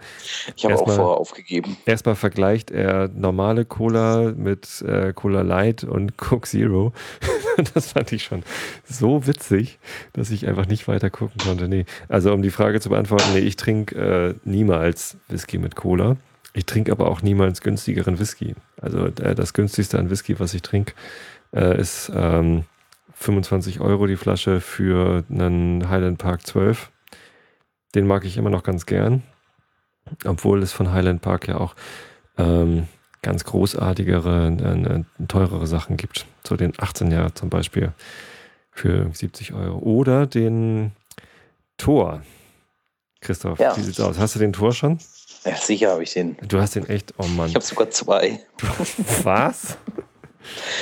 [0.55, 1.77] Ich habe auch vorher aufgegeben.
[1.85, 6.93] Erstmal vergleicht er normale Cola mit äh, Cola Light und Coke Zero.
[7.73, 8.43] das fand ich schon
[8.85, 9.79] so witzig,
[10.13, 11.67] dass ich einfach nicht weiter gucken konnte.
[11.67, 11.85] Nee.
[12.07, 16.15] Also um die Frage zu beantworten, nee, ich trinke äh, niemals Whisky mit Cola.
[16.57, 18.55] Ich trinke aber auch niemals günstigeren Whisky.
[18.81, 20.93] Also äh, das günstigste an Whisky, was ich trinke,
[21.53, 22.65] äh, ist ähm,
[23.13, 26.91] 25 Euro die Flasche für einen Highland Park 12
[27.95, 29.23] den mag ich immer noch ganz gern.
[30.23, 31.75] Obwohl es von Highland Park ja auch
[32.37, 32.87] ähm,
[33.21, 36.27] ganz großartigere, äh teurere Sachen gibt.
[36.45, 37.91] So den 18 Jahre zum Beispiel
[38.71, 39.79] für 70 Euro.
[39.79, 40.91] Oder den
[41.77, 42.21] Tor.
[43.19, 43.75] Christoph, ja.
[43.75, 44.19] wie sieht's aus?
[44.19, 44.99] Hast du den Tor schon?
[45.47, 46.37] Ja, sicher habe ich den.
[46.47, 47.49] Du hast den echt, oh Mann.
[47.49, 48.39] Ich habe sogar zwei.
[49.23, 49.77] Was?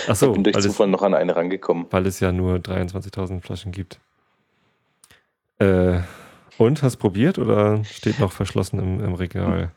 [0.07, 1.87] Achso, ich bin durch weil, es, Zufall noch an eine rangekommen.
[1.91, 3.99] weil es ja nur 23.000 Flaschen gibt.
[5.59, 5.99] Äh,
[6.57, 9.71] und, hast probiert oder steht noch verschlossen im, im Regal?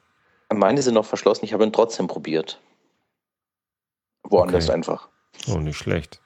[0.53, 2.61] Meine sind noch verschlossen, ich habe ihn trotzdem probiert.
[4.23, 4.75] Woanders Okay.
[4.75, 5.09] einfach.
[5.49, 6.21] Oh, nicht schlecht.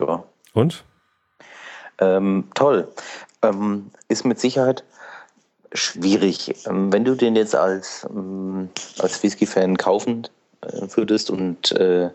[0.00, 0.24] Ja.
[0.52, 0.84] Und?
[1.98, 2.88] Ähm, toll.
[3.42, 4.84] Ähm, ist mit Sicherheit
[5.74, 6.54] schwierig.
[6.66, 10.28] Ähm, wenn du den jetzt als, ähm, als Whisky-Fan kaufen
[10.62, 12.10] äh, würdest und äh,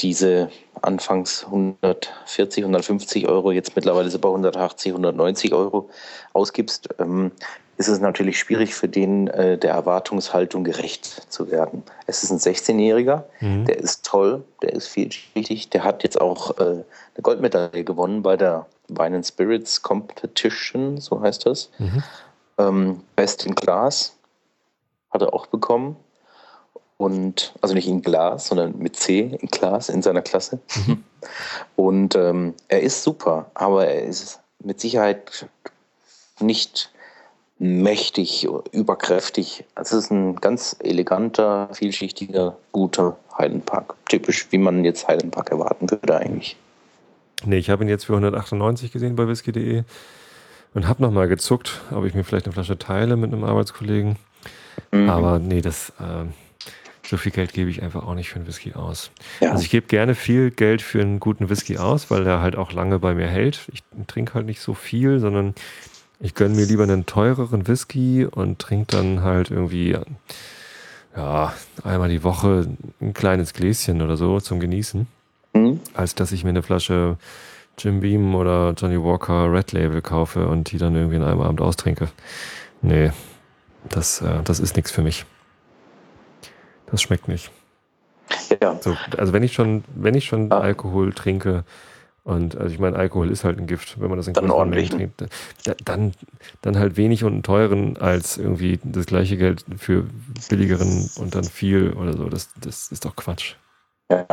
[0.00, 0.50] diese
[0.82, 5.88] anfangs 140, 150 Euro, jetzt mittlerweile so bei 180, 190 Euro
[6.32, 7.30] ausgibst, ähm,
[7.76, 11.82] ist es natürlich schwierig für den äh, der Erwartungshaltung gerecht zu werden.
[12.06, 13.64] Es ist ein 16-Jähriger, Mhm.
[13.64, 16.84] der ist toll, der ist vielschichtig, der hat jetzt auch äh, eine
[17.22, 21.70] Goldmedaille gewonnen bei der Wine and Spirits Competition, so heißt das.
[21.78, 22.02] Mhm.
[22.58, 24.16] Ähm, Best in Class
[25.10, 25.96] hat er auch bekommen.
[26.96, 30.60] Und, also nicht in Glas, sondern mit C, in Glas, in seiner Klasse.
[31.76, 35.48] Und ähm, er ist super, aber er ist mit Sicherheit
[36.40, 36.90] nicht
[37.58, 39.64] mächtig, überkräftig.
[39.74, 43.94] Also es ist ein ganz eleganter, vielschichtiger, guter Heidenpark.
[44.08, 46.56] Typisch, wie man jetzt Heidenpark erwarten würde eigentlich.
[47.44, 49.84] Nee, ich habe ihn jetzt für 198 gesehen bei whisky.de
[50.74, 54.16] und habe nochmal gezuckt, ob ich mir vielleicht eine Flasche teile mit einem Arbeitskollegen.
[54.92, 55.08] Mhm.
[55.08, 56.32] Aber nee, das, ähm,
[57.06, 59.10] so viel Geld gebe ich einfach auch nicht für einen Whisky aus.
[59.40, 59.50] ja.
[59.52, 62.72] Also ich gebe gerne viel Geld für einen guten Whisky aus, weil der halt auch
[62.72, 63.60] lange bei mir hält.
[63.72, 65.54] Ich trinke halt nicht so viel, sondern
[66.20, 69.96] ich gönne mir lieber einen teureren Whisky und trinke dann halt irgendwie
[71.16, 71.52] ja,
[71.84, 72.66] einmal die Woche
[73.00, 75.06] ein kleines Gläschen oder so zum Genießen,
[75.52, 75.78] Mhm.
[75.92, 77.16] als dass ich mir eine Flasche
[77.78, 81.60] Jim Beam oder Johnny Walker Red Label kaufe und die dann irgendwie in einem Abend
[81.60, 82.08] austrinke.
[82.82, 83.10] Nee,
[83.88, 85.24] das, äh, das ist nichts für mich.
[86.90, 87.50] Das schmeckt nicht.
[88.62, 88.76] ja.
[88.80, 90.58] So, also wenn ich schon, wenn ich schon Ah.
[90.60, 91.64] Alkohol trinke
[92.22, 94.90] und also ich meine, Alkohol ist halt ein Gift, wenn man das in Dann ordentlich,
[94.90, 95.20] trinkt,
[95.64, 96.12] da- dann,
[96.62, 100.06] dann halt wenig und einen teuren als irgendwie das gleiche Geld für
[100.48, 102.28] billigeren und dann viel oder so.
[102.28, 103.56] Das, das ist doch Quatsch.
[104.10, 104.24] ja.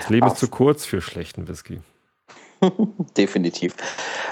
[0.00, 0.32] Das Leben Ah.
[0.32, 1.80] ist zu kurz für schlechten Whisky.
[3.16, 3.74] Definitiv.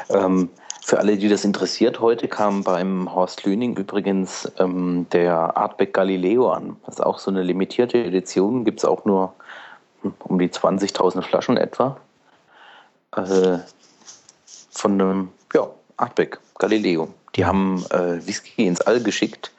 [0.09, 0.49] Ähm,
[0.83, 6.53] für alle, die das interessiert, heute kam beim Horst Lüning übrigens ähm, der Artback Galileo
[6.53, 6.77] an.
[6.87, 9.35] Das ist auch so eine limitierte Edition, gibt es auch nur
[10.03, 11.97] hm, um die 20.000 Flaschen etwa.
[13.17, 13.59] Äh,
[14.71, 17.09] von einem ja, Artback Galileo.
[17.35, 19.53] Die haben äh, Whisky ins All geschickt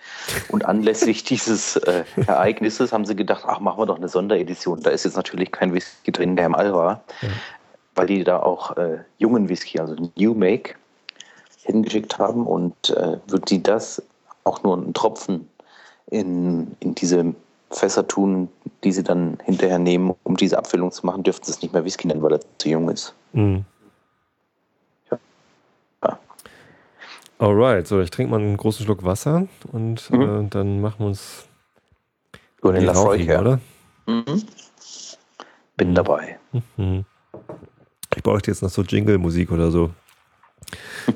[0.49, 4.81] und anlässlich dieses äh, Ereignisses haben sie gedacht, ach, machen wir doch eine Sonderedition.
[4.81, 7.29] Da ist jetzt natürlich kein Whisky drin, der im All war Ja.
[7.97, 10.75] Weil die da auch äh, jungen Whisky, also New Make,
[11.63, 14.01] hingeschickt haben und äh, wird die das
[14.45, 15.49] auch nur einen Tropfen
[16.09, 17.33] in, in diese
[17.71, 18.47] Fässer tun,
[18.85, 21.83] die sie dann hinterher nehmen, um diese Abfüllung zu machen, dürften sie es nicht mehr
[21.83, 23.13] Whisky nennen, weil er zu jung ist.
[23.33, 23.65] Mhm.
[25.11, 25.17] Ja.
[26.05, 26.19] Ja.
[27.39, 30.21] Alright, so ich trinke mal einen großen Schluck Wasser und Mhm.
[30.45, 31.45] äh, dann machen wir uns
[32.61, 33.41] Über den Lafroy her.
[33.41, 33.59] oder?
[34.05, 34.43] Mhm.
[35.75, 36.39] Bin dabei.
[36.77, 37.03] Mhm.
[38.17, 39.93] Ich bräuchte jetzt noch so Jingle-Musik oder so.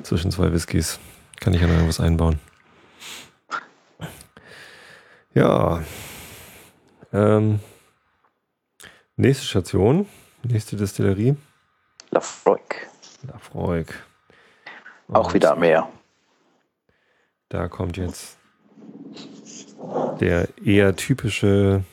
[0.04, 1.00] Zwischen zwei Whiskys.
[1.40, 2.40] Kann ich ja noch irgendwas einbauen.
[5.34, 5.84] Ja.
[7.12, 7.60] Ähm,
[9.16, 10.06] nächste Station.
[10.44, 11.36] Nächste Destillerie.
[12.12, 12.60] Lafroy.
[13.24, 13.88] Lafroig.
[15.08, 15.90] Auch wieder am Meer.
[17.50, 18.38] Da kommt jetzt
[20.20, 21.84] der eher typische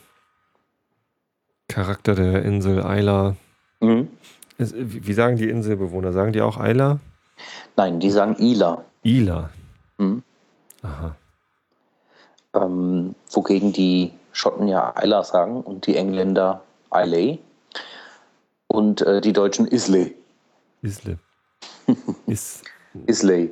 [1.66, 3.36] Charakter der Insel Isla.
[3.80, 4.10] Mhm.
[4.58, 6.12] Wie sagen die Inselbewohner?
[6.12, 6.98] Sagen die auch Isla?
[7.76, 8.84] Nein, die sagen Ila.
[9.04, 9.50] Ila.
[9.98, 10.22] Mhm.
[10.82, 11.16] Aha.
[12.54, 17.38] Ähm, wogegen die Schotten ja Isla sagen und die Engländer Islay
[18.66, 20.14] und äh, die Deutschen Islay.
[20.82, 21.18] Isle.
[22.26, 22.62] Is,
[23.06, 23.50] Islay,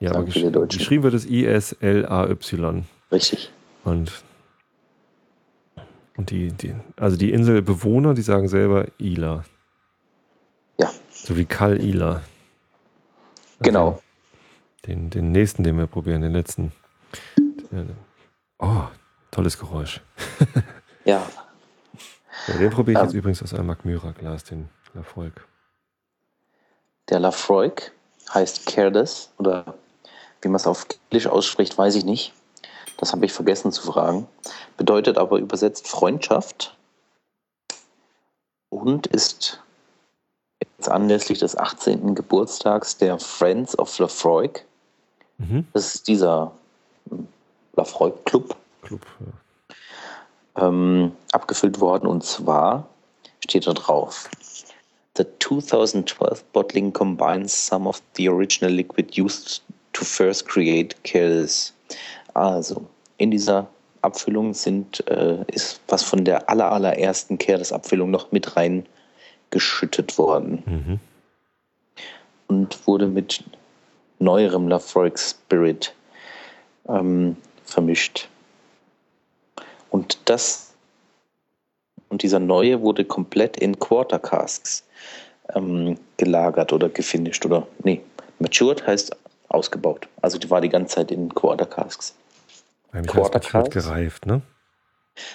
[0.00, 0.78] ja, aber gesch Deutsche.
[0.78, 2.84] geschrieben wird es I-S-L-A-Y.
[3.12, 3.50] richtig.
[3.84, 4.12] Und,
[6.16, 9.44] und die, die, also die Inselbewohner, die sagen selber Ila.
[11.28, 12.22] So wie Kal Ila.
[13.60, 14.00] Genau.
[14.86, 16.72] Den, den nächsten, den wir probieren, den letzten.
[18.58, 18.84] Oh,
[19.30, 20.00] tolles Geräusch.
[21.04, 21.28] Ja,
[22.46, 23.04] Ja, den probiere ich Ähm.
[23.04, 25.46] jetzt übrigens aus einem Magmyra-Glas, den Erfolg.
[27.10, 27.72] der Lafroy
[28.32, 29.74] heißt Careless oder
[30.40, 32.32] wie man es auf Englisch ausspricht, weiß ich nicht.
[32.96, 34.26] Das habe ich vergessen zu fragen.
[34.78, 36.74] Bedeutet aber übersetzt Freundschaft
[38.70, 39.62] und ist
[40.86, 42.14] anlässlich des 18.
[42.14, 44.50] Geburtstags der Friends of Lafroy.
[45.38, 45.66] Mhm.
[45.72, 46.52] Das ist dieser
[47.10, 47.26] hm,
[47.74, 48.54] Lafroy Club.
[48.82, 49.04] Club.
[50.56, 52.86] Ähm, abgefüllt worden und zwar
[53.40, 54.28] steht da drauf.
[55.16, 59.62] The 2012 bottling combines some of the original liquid used
[59.92, 61.72] to first create Kills.
[62.34, 62.86] Also,
[63.16, 63.66] in dieser
[64.02, 68.54] Abfüllung sind, äh, ist was von der aller, allerersten Kehrdes-Abfüllung noch mit
[69.48, 70.62] reingeschüttet worden.
[70.66, 71.00] Mhm.
[72.48, 73.44] Und wurde mit
[74.18, 75.94] neuerem Lafroig Spirit
[76.88, 78.28] ähm, vermischt.
[79.90, 80.74] Und das
[82.08, 84.82] und dieser neue wurde komplett in Quarter Casks
[85.54, 88.00] ähm, gelagert oder gefinisht oder nee,
[88.38, 89.14] matured heißt
[89.48, 90.08] ausgebaut.
[90.22, 92.14] Also die war die ganze Zeit in Quarter Casks.
[92.92, 93.74] Eigentlich Quarter Casks?
[93.74, 94.40] gereift, ne?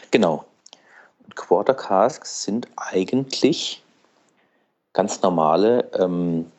[0.09, 0.45] Genau.
[1.23, 3.82] Und Quarter Casks sind eigentlich
[4.93, 6.51] ganz normale ähm,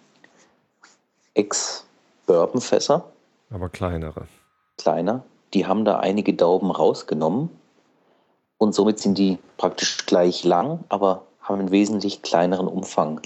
[1.34, 3.04] Ex-Bourbon-Fässer,
[3.50, 4.26] Aber kleinere.
[4.78, 5.24] kleiner.
[5.54, 7.48] Die haben da einige Dauben rausgenommen
[8.58, 13.20] und somit sind die praktisch gleich lang, aber haben einen wesentlich kleineren Umfang.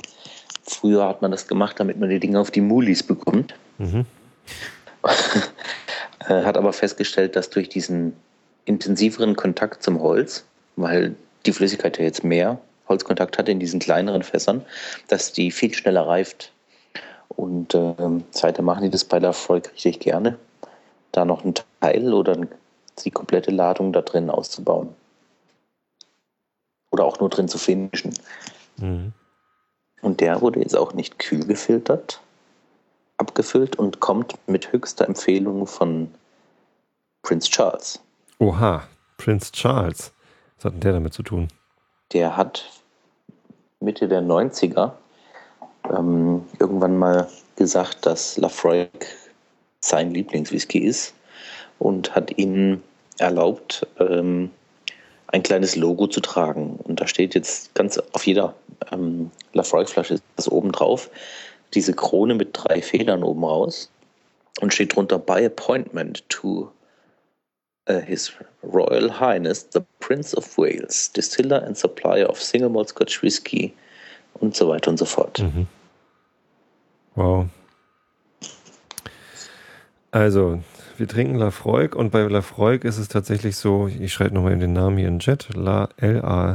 [0.62, 3.54] Früher hat man das gemacht, damit man die Dinge auf die Mulis bekommt.
[3.78, 4.04] Mhm.
[6.26, 8.12] Äh, hat aber festgestellt, dass durch diesen
[8.64, 10.44] intensiveren Kontakt zum Holz,
[10.74, 11.14] weil
[11.46, 14.64] die Flüssigkeit ja jetzt mehr Holzkontakt hat in diesen kleineren Fässern,
[15.08, 16.52] dass die viel schneller reift.
[17.28, 20.38] Und ähm, seitdem machen die das bei der Freud richtig gerne,
[21.12, 22.36] da noch ein Teil oder
[23.04, 24.88] die komplette Ladung da drin auszubauen.
[26.90, 28.14] Oder auch nur drin zu finishen.
[28.78, 29.12] Mhm.
[30.00, 32.20] Und der wurde jetzt auch nicht kühl gefiltert,
[33.18, 36.12] abgefüllt und kommt mit höchster Empfehlung von
[37.22, 38.00] Prince Charles.
[38.38, 38.84] Oha,
[39.16, 40.12] Prince Charles.
[40.56, 41.48] Was hat denn der damit zu tun?
[42.12, 42.64] Der hat
[43.80, 44.92] Mitte der 90er
[45.90, 48.90] ähm, irgendwann mal gesagt, dass Lafroig
[49.80, 51.14] sein Lieblingswhisky ist
[51.78, 52.82] und hat ihnen
[53.18, 54.50] erlaubt, ähm,
[55.28, 56.78] ein kleines Logo zu tragen.
[56.84, 58.54] Und da steht jetzt ganz auf jeder
[58.90, 61.10] ähm, Lafroig-Flasche ist das oben drauf,
[61.74, 63.90] diese Krone mit drei Federn oben raus
[64.60, 66.70] und steht drunter by appointment to
[67.94, 73.72] His Royal Highness the Prince of Wales, Distiller and Supplier of Single Malt Scotch Whisky
[74.34, 75.38] und so weiter und so fort.
[75.40, 75.66] Mhm.
[77.14, 77.46] Wow.
[80.10, 80.62] Also,
[80.96, 84.96] wir trinken Lafroig und bei Lafroig ist es tatsächlich so, ich schreibe nochmal den Namen
[84.98, 86.54] hier in Jet, La L-A-P-H-R-O-A-I-G.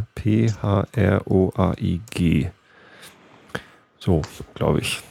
[4.00, 4.22] So,
[4.56, 5.02] glaube ich.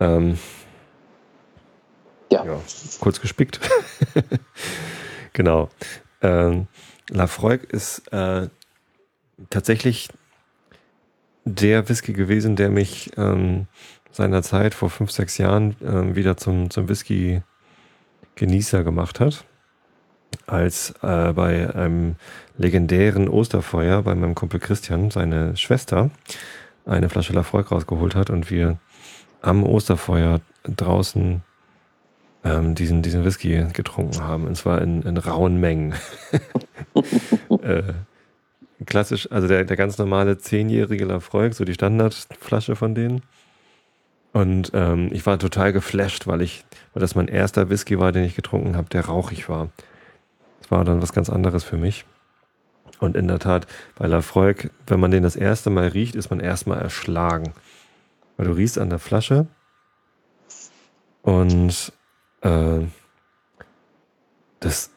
[0.00, 0.38] Ähm,
[2.30, 2.44] Ja.
[2.44, 2.60] ja,
[3.00, 3.58] kurz gespickt.
[5.36, 5.68] genau.
[6.20, 6.66] Ähm,
[7.10, 8.48] Lafroig ist äh,
[9.50, 10.08] tatsächlich
[11.44, 13.68] der Whisky gewesen, der mich ähm,
[14.10, 19.44] seinerzeit vor fünf, sechs Jahren ähm, wieder zum, zum Whisky-Genießer gemacht hat.
[20.46, 22.16] Als äh, bei einem
[22.58, 26.10] legendären Osterfeuer bei meinem Kumpel Christian seine Schwester
[26.84, 28.78] eine Flasche Lafroig rausgeholt hat und wir
[29.42, 31.42] am Osterfeuer draußen
[32.46, 34.46] ähm, diesen, diesen Whisky getrunken haben.
[34.46, 35.94] Und zwar in, in rauen Mengen.
[37.62, 37.82] äh,
[38.84, 43.22] klassisch, also der, der ganz normale zehnjährige Lafroig, so die Standardflasche von denen.
[44.32, 48.24] Und ähm, ich war total geflasht, weil ich, weil das mein erster Whisky war, den
[48.24, 49.70] ich getrunken habe, der rauchig war.
[50.60, 52.04] Das war dann was ganz anderes für mich.
[52.98, 56.40] Und in der Tat, bei Lafroig, wenn man den das erste Mal riecht, ist man
[56.40, 57.52] erstmal erschlagen.
[58.36, 59.46] Weil du riechst an der Flasche
[61.22, 61.92] und
[62.42, 62.80] äh,
[64.60, 64.90] das,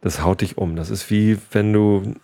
[0.00, 0.76] das haut dich um.
[0.76, 2.14] Das ist wie wenn du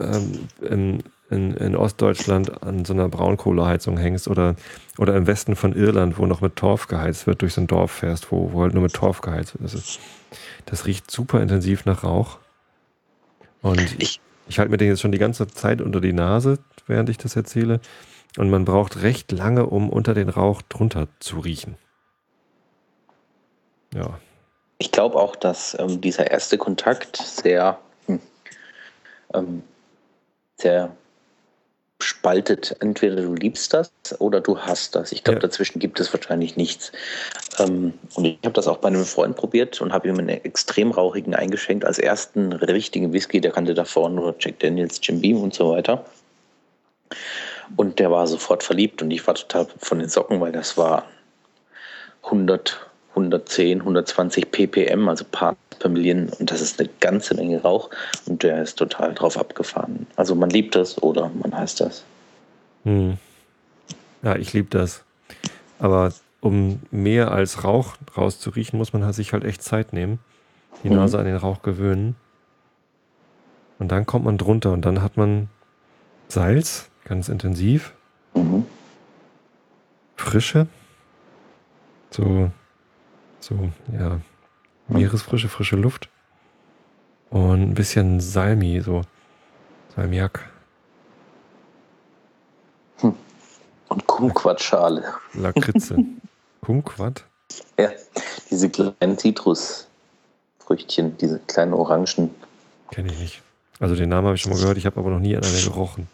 [0.00, 4.56] ähm, in, in, in Ostdeutschland an so einer Braunkohleheizung hängst oder,
[4.98, 7.90] oder im Westen von Irland, wo noch mit Torf geheizt wird, durch so ein Dorf
[7.92, 9.64] fährst, wo, wo halt nur mit Torf geheizt wird.
[9.64, 10.00] Das, ist,
[10.66, 12.38] das riecht super intensiv nach Rauch.
[13.62, 16.58] Und ich, Ich- ich halte mir den jetzt schon die ganze Zeit unter die Nase,
[16.86, 17.80] während ich das erzähle.
[18.36, 21.76] Und man braucht recht lange, um unter den Rauch drunter zu riechen.
[23.94, 24.18] Ja.
[24.78, 28.20] Ich glaube auch, dass ähm, dieser erste Kontakt sehr, hm,
[29.34, 29.62] ähm,
[30.56, 30.90] sehr
[32.00, 32.76] spaltet.
[32.80, 35.12] Entweder du liebst das oder du hast das.
[35.12, 35.46] Ich glaube, Ja.
[35.46, 36.90] dazwischen gibt es wahrscheinlich nichts.
[37.58, 40.90] Ähm, und ich habe das auch bei einem Freund probiert und habe ihm einen extrem
[40.90, 43.40] rauchigen eingeschenkt als ersten richtigen Whisky.
[43.40, 46.04] Der kannte davor nur Jack Daniels, Jim Beam und so weiter.
[47.76, 51.04] Und der war sofort verliebt und ich war total von den Socken, weil das war
[52.24, 52.80] 100,
[53.14, 56.30] 110, 120 ppm, also Parts per Million.
[56.38, 57.90] Und das ist eine ganze Menge Rauch.
[58.26, 60.06] Und der ist total drauf abgefahren.
[60.16, 62.04] Also man liebt das oder man heißt das.
[62.84, 63.18] Hm.
[64.22, 65.04] Ja, ich liebe das.
[65.78, 70.18] Aber um mehr als Rauch rauszuriechen, muss man halt sich halt echt Zeit nehmen.
[70.82, 70.96] Die Mhm.
[70.96, 72.16] Nase an den Rauch gewöhnen.
[73.78, 75.48] Und dann kommt man drunter und dann hat man
[76.28, 77.92] Salz, ganz intensiv,
[78.34, 78.64] Mhm.
[80.16, 80.66] Frische,
[82.10, 82.50] so,
[83.42, 84.20] so, ja,
[84.88, 86.08] Meeresfrische, frische Luft
[87.30, 89.02] und ein bisschen Salmi, so
[89.94, 90.48] Salmiak,
[93.00, 95.04] Und Kumquatschale.
[95.34, 95.98] Lakritze,
[96.62, 97.24] Kumquat,
[97.78, 97.90] Ja,
[98.50, 102.30] diese kleinen Zitrusfrüchtchen, diese kleinen Orangen.
[102.90, 103.42] kenne ich nicht.
[103.80, 105.60] Also den Namen habe ich schon mal gehört, ich habe aber noch nie an eine
[105.60, 106.08] gerochen.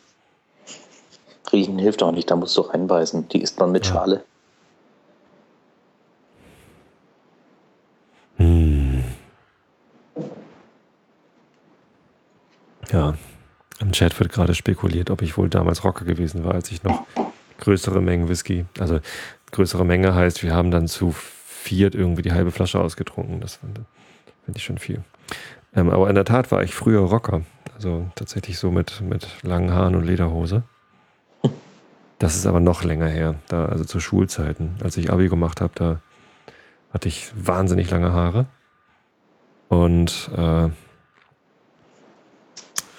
[1.52, 3.28] Riechen hilft auch nicht, da musst du reinbeißen.
[3.28, 3.92] Die isst man mit Ja.
[3.92, 4.24] Schale.
[12.90, 13.14] Ja,
[13.80, 17.06] im Chat wird gerade spekuliert, ob ich wohl damals Rocker gewesen war, als ich noch
[17.58, 19.00] größere Mengen Whisky, also
[19.52, 23.40] größere Menge heißt, wir haben dann zu viert irgendwie die halbe Flasche ausgetrunken.
[23.40, 23.84] Das finde
[24.54, 25.02] ich schon viel.
[25.74, 27.42] Ähm, aber in der Tat war ich früher Rocker,
[27.74, 30.62] also tatsächlich so mit, mit langen Haaren und Lederhose.
[32.18, 34.76] Das ist aber noch länger her, da, also zu Schulzeiten.
[34.82, 36.00] Als ich Abi gemacht habe, da
[36.92, 38.46] hatte ich wahnsinnig lange Haare
[39.68, 40.68] und äh,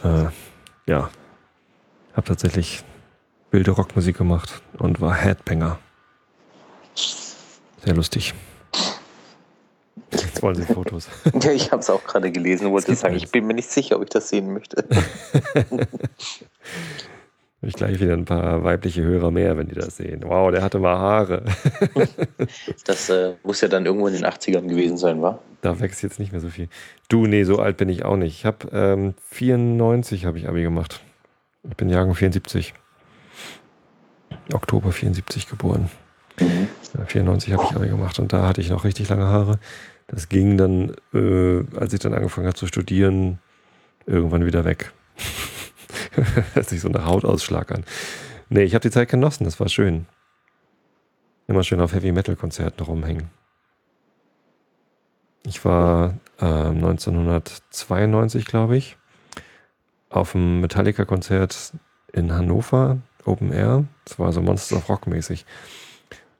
[0.03, 0.25] äh,
[0.85, 1.09] ja,
[2.13, 2.83] habe tatsächlich
[3.51, 5.79] wilde Rockmusik gemacht und war Headbanger.
[7.83, 8.33] Sehr lustig.
[10.11, 11.07] Jetzt wollen Sie Fotos.
[11.41, 13.23] Ja, ich habe es auch gerade gelesen und wollte sagen, eins.
[13.23, 14.85] ich bin mir nicht sicher, ob ich das sehen möchte.
[17.61, 20.23] Hab ich gleich wieder ein paar weibliche Hörer mehr, wenn die das sehen.
[20.23, 21.43] Wow, der hatte mal Haare.
[22.85, 25.39] Das äh, muss ja dann irgendwo in den 80ern gewesen sein, war?
[25.61, 26.69] Da wächst jetzt nicht mehr so viel.
[27.09, 28.33] Du, nee, so alt bin ich auch nicht.
[28.33, 31.01] Ich habe ähm, 94 habe ich Abi gemacht.
[31.69, 32.73] Ich bin Jahrgang 74.
[34.53, 35.89] Oktober 74 geboren.
[36.39, 39.59] Ja, 94 habe ich Abi gemacht und da hatte ich noch richtig lange Haare.
[40.07, 43.39] Das ging dann, äh, als ich dann angefangen habe zu studieren,
[44.05, 44.91] irgendwann wieder weg.
[46.53, 47.83] Hört sich so nach Hautausschlag an.
[48.49, 50.07] Nee, ich habe die Zeit genossen, das war schön.
[51.47, 53.29] Immer schön auf Heavy Metal Konzerten rumhängen.
[55.45, 58.97] Ich war äh, 1992, glaube ich,
[60.09, 61.73] auf einem Metallica-Konzert
[62.13, 63.85] in Hannover, Open Air.
[64.05, 65.45] Das war so Monsters of Rock mäßig.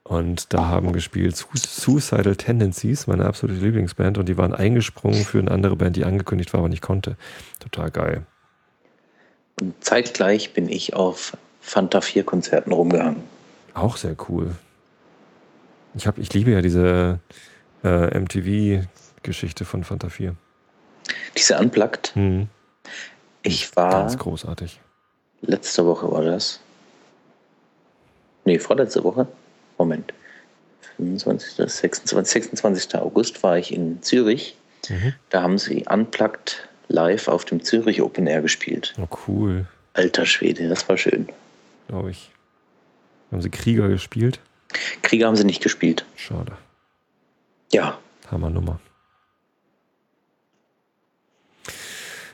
[0.04, 5.38] Und da haben gespielt Su- Suicidal Tendencies, meine absolute Lieblingsband, und die waren eingesprungen für
[5.40, 7.16] eine andere Band, die angekündigt war, aber nicht konnte.
[7.60, 8.26] Total geil.
[9.62, 13.22] Und zeitgleich bin ich auf Fanta 4 Konzerten rumgehangen.
[13.76, 14.56] Auch sehr cool.
[15.94, 17.20] Ich, hab, ich liebe ja diese
[17.84, 20.36] äh, MTV-Geschichte von Fanta 4.
[21.38, 22.12] Diese Unplugged.
[22.16, 22.48] Hm,
[23.44, 24.80] Ich war, ganz großartig.
[25.42, 26.60] letzte Woche war das.
[28.46, 29.28] Nee, vorletzte Woche.
[29.78, 30.14] Moment.
[30.98, 31.56] 25.
[31.56, 32.32] 26.
[32.44, 32.96] 26.
[32.96, 34.56] August war ich in Zürich.
[34.90, 35.14] Mhm.
[35.30, 38.94] Da haben sie Unplugged live auf dem Zürich Open Air gespielt.
[39.00, 41.30] Oh, cool, Alter Schwede, das war schön.
[41.88, 42.32] glaube ich.
[43.32, 44.40] Haben sie Krieger gespielt?
[45.04, 46.06] Krieger haben sie nicht gespielt.
[46.16, 46.54] Schade.
[47.72, 47.98] Ja,
[48.32, 48.80] Hammernummer.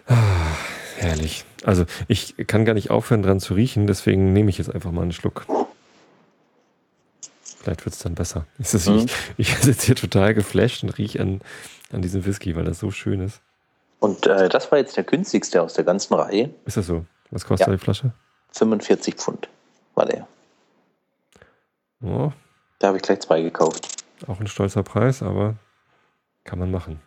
[0.07, 0.15] Ah,
[0.97, 1.45] herrlich.
[1.63, 5.01] Also ich kann gar nicht aufhören dran zu riechen, deswegen nehme ich jetzt einfach mal
[5.01, 5.45] einen Schluck.
[7.41, 8.45] Vielleicht wird es dann besser.
[8.59, 9.05] Ich, ich, Mhm.
[9.37, 11.41] ich sitze hier total geflasht und rieche an,
[11.91, 13.41] an diesem Whisky, weil das so schön ist.
[13.99, 16.51] und äh, das war jetzt der günstigste aus der ganzen Reihe.
[16.65, 17.05] Ist das so?
[17.31, 17.73] Was kostet Ja.
[17.73, 18.11] die Flasche?
[18.51, 19.49] 45 Pfund
[19.95, 20.27] war der.
[22.01, 22.31] Oh,
[22.79, 23.94] Da habe ich gleich zwei gekauft.
[24.27, 25.55] Auch ein stolzer Preis, aber
[26.43, 26.99] kann man machen.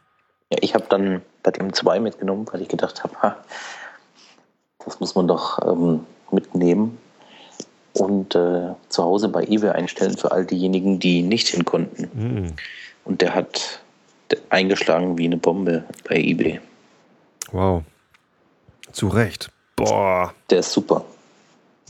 [0.51, 3.37] Ja, ich habe dann bei dem zwei mitgenommen, weil ich gedacht habe, ha,
[4.85, 6.99] das muss man doch ähm, mitnehmen
[7.95, 12.05] und äh, zu Hause bei eBay einstellen für all diejenigen, die nicht hin konnten.
[12.15, 12.57] Mm.
[13.05, 13.81] Und der hat
[14.51, 16.61] eingeschlagen wie eine Bombe bei eBay.
[17.53, 17.83] Wow.
[18.93, 19.51] Zu Recht.
[19.77, 21.05] Boah, Der ist super.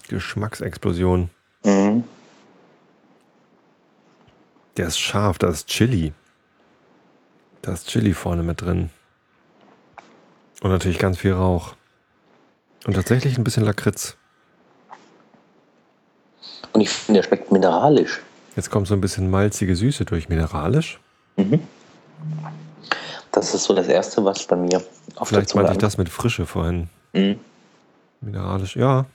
[0.09, 1.31] Geschmacksexplosion.
[1.65, 2.05] Mhm.
[4.79, 6.13] Der ist scharf, da ist Chili.
[7.63, 8.91] Da ist Chili vorne mit drin.
[10.63, 11.75] Und natürlich ganz viel Rauch.
[12.87, 14.17] Und tatsächlich ein bisschen Lakritz.
[16.73, 18.21] Und ich finde, der schmeckt mineralisch.
[18.55, 20.29] Jetzt kommt so ein bisschen malzige Süße durch.
[20.29, 21.01] Mineralisch?
[21.37, 21.61] Mhm.
[23.33, 24.81] Das ist so das Erste, was bei mir
[25.17, 26.89] auf Vielleicht der Zunge meinte ich das mit Frische vorhin.
[27.13, 27.41] Mhm.
[28.21, 29.07] Mineralisch, ja.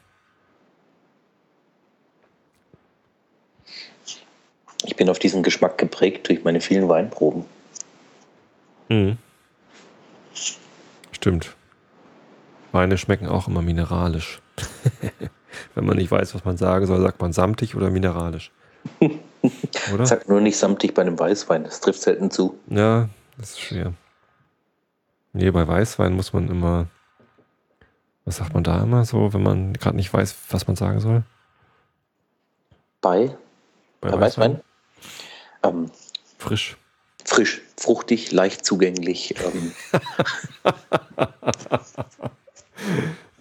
[4.93, 7.45] Ich bin auf diesen Geschmack geprägt durch meine vielen Weinproben.
[8.89, 9.17] Mhm.
[11.11, 11.55] Stimmt.
[12.71, 14.39] Weine schmecken auch immer mineralisch.
[15.73, 18.51] Wenn man nicht weiß, was man sagen soll, sagt man samtig oder mineralisch.
[19.91, 20.05] Oder?
[20.05, 22.59] Sag nur nicht samtig bei einem Weißwein, das trifft selten zu.
[22.67, 23.93] Ja, das ist schwer.
[25.31, 26.85] Nee, bei Weißwein muss man immer
[28.25, 31.23] Was sagt man da immer so, wenn man gerade nicht weiß, was man sagen soll?
[33.01, 33.35] Bei,
[33.99, 34.61] Bei bei Weißwein?
[35.63, 35.89] Ähm,
[36.37, 36.77] Frisch.
[37.25, 39.33] frisch, fruchtig, leicht zugänglich.
[39.45, 39.71] Ähm,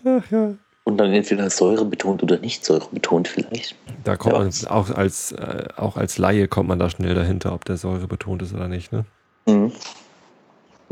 [0.04, 0.54] Ach ja.
[0.84, 3.74] und dann entweder Säure betont oder nicht Säure betont vielleicht.
[4.04, 4.40] Da kommt Ja.
[4.40, 8.06] man auch als, äh, auch als Laie kommt man da schnell dahinter, ob der Säure
[8.08, 9.04] betont ist oder nicht, ne?
[9.46, 9.72] Mhm.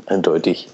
[0.07, 0.69] Eindeutig.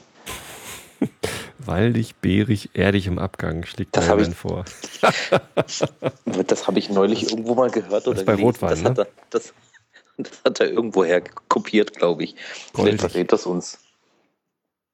[1.59, 4.65] Waldig, beerig, erdig im Abgang schlägt Das ich- vor.
[6.47, 8.35] Das habe ich neulich irgendwo mal gehört oder ist bei.
[8.35, 8.89] Rotwein, das, ne?
[8.91, 9.53] hat er, das,
[10.29, 12.37] das hat er irgendwoher kopiert, glaube ich.
[12.73, 13.01] Goldig.
[13.01, 13.79] Vielleicht verrät das uns.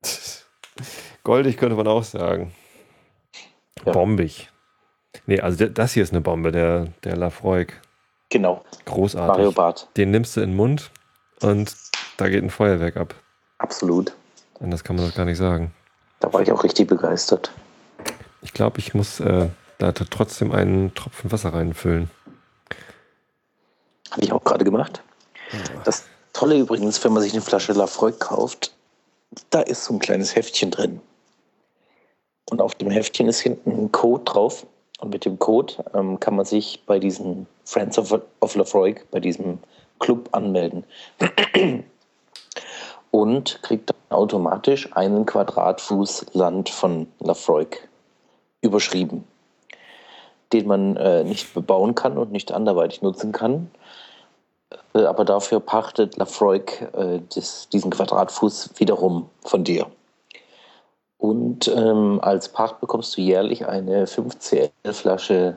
[1.25, 2.53] Goldig könnte man auch sagen.
[3.85, 3.93] Ja.
[3.93, 4.51] Bombig.
[5.27, 7.81] Nee, also das hier ist eine Bombe, der, der Lafroig.
[8.31, 9.29] Genau, Großartig.
[9.29, 9.89] Mario Barth.
[9.97, 10.91] Den nimmst du in den Mund
[11.43, 11.77] und
[12.17, 13.15] da geht ein Feuerwerk ab.
[13.59, 14.13] Absolut.
[14.59, 15.73] Anders kann man das gar nicht sagen.
[16.21, 17.53] Da war ich auch richtig begeistert.
[18.41, 19.49] Ich glaube, ich muss äh,
[19.79, 22.11] da trotzdem einen Tropfen Wasser reinfüllen.
[24.11, 25.03] Habe ich auch gerade gemacht.
[25.85, 28.73] Das Tolle übrigens, wenn man sich eine Flasche Lafroig kauft,
[29.51, 31.01] da ist so ein kleines Heftchen drin.
[32.51, 34.67] Und auf dem Heftchen ist hinten ein Code drauf.
[35.01, 39.21] Und mit dem Code ähm, kann man sich bei diesen Friends of, of Lafroig, bei
[39.21, 39.59] diesem
[39.99, 40.85] Club anmelden.
[43.11, 47.89] Und kriegt dann automatisch einen Quadratfuß Land von Lafroig
[48.63, 49.25] überschrieben,
[50.53, 53.71] den man äh, nicht bebauen kann und nicht anderweitig nutzen kann.
[54.95, 59.87] Äh, aber dafür pachtet Lafroig äh, das, diesen Quadratfuß wiederum von dir.
[61.19, 65.57] Und ähm, als Pacht bekommst du jährlich eine 5CL-Flasche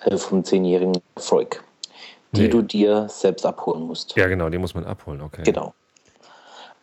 [0.00, 1.62] äh, vom 10-jährigen Lafroig,
[2.32, 2.48] die Nee.
[2.48, 4.16] du dir selbst abholen musst.
[4.16, 5.42] Ja, genau, die muss man abholen, okay.
[5.44, 5.74] Genau.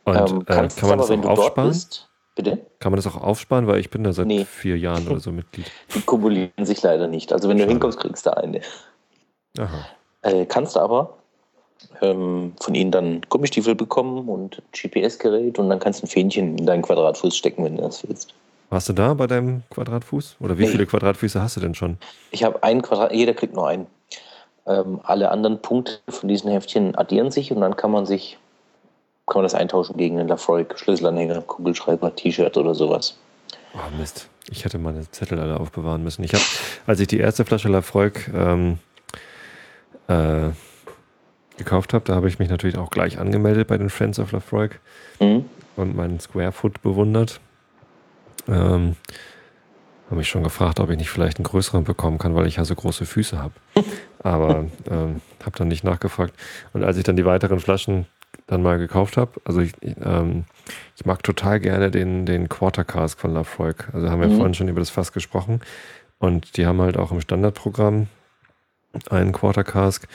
[0.03, 1.69] Und ähm, äh, kannst kann man aber, das auch du aufsparen?
[1.69, 2.57] bist, bitte?
[2.79, 3.67] Kann man das auch aufsparen?
[3.67, 4.43] Weil ich bin da seit Nee.
[4.43, 5.71] vier Jahren oder so Mitglied.
[5.95, 7.31] Die kumulieren sich leider nicht.
[7.31, 7.71] Also wenn du Schade.
[7.71, 8.59] hinkommst, kriegst du eine.
[9.57, 9.85] Aha.
[10.23, 11.17] Äh, kannst aber
[12.01, 16.65] ähm, von ihnen dann Gummistiefel bekommen und GPS-Gerät und dann kannst du ein Fähnchen in
[16.65, 18.33] deinen Quadratfuß stecken, wenn du das willst.
[18.69, 20.37] Warst du da bei deinem Quadratfuß?
[20.39, 20.69] Oder wie Nee.
[20.69, 21.97] viele Quadratfüße hast du denn schon?
[22.31, 23.85] Ich habe ein Quadrat, jeder kriegt nur einen.
[24.65, 28.37] Ähm, alle anderen Punkte von diesen Heftchen addieren sich und dann kann man sich,
[29.27, 33.17] kann man das eintauschen gegen einen Lafroig, Schlüsselanhänger, Kugelschreiber, T-Shirt oder sowas.
[33.75, 34.29] Oh Mist.
[34.49, 36.23] Ich hätte meine Zettel alle aufbewahren müssen.
[36.23, 36.43] Ich habe,
[36.87, 38.79] als ich die erste Flasche Lafroig ähm,
[40.07, 40.49] äh,
[41.57, 44.79] gekauft habe, da habe ich mich natürlich auch gleich angemeldet bei den Friends of Lafroig
[45.19, 45.45] Mhm.
[45.75, 47.39] und meinen Square Foot bewundert.
[48.47, 48.95] Ähm,
[50.07, 52.65] habe mich schon gefragt, ob ich nicht vielleicht einen größeren bekommen kann, weil ich ja
[52.65, 53.53] so große Füße habe.
[54.23, 56.33] Aber ähm, habe dann nicht nachgefragt.
[56.73, 58.05] Und als ich dann die weiteren Flaschen
[58.47, 59.73] dann mal gekauft habe, also ich,
[60.03, 60.45] ähm,
[60.97, 63.87] ich mag total gerne den, den Quarter Cask von Lafroig.
[63.93, 64.35] Also haben wir Mhm.
[64.37, 65.61] vorhin schon über das Fass gesprochen.
[66.19, 68.07] Und die haben halt auch im Standardprogramm
[69.09, 70.07] einen Quarter Cask.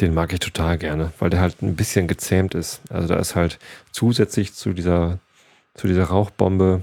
[0.00, 2.80] Den mag ich total gerne, weil der halt ein bisschen gezähmt ist.
[2.90, 3.58] Also da ist halt
[3.92, 5.18] zusätzlich zu dieser,
[5.74, 6.82] zu dieser Rauchbombe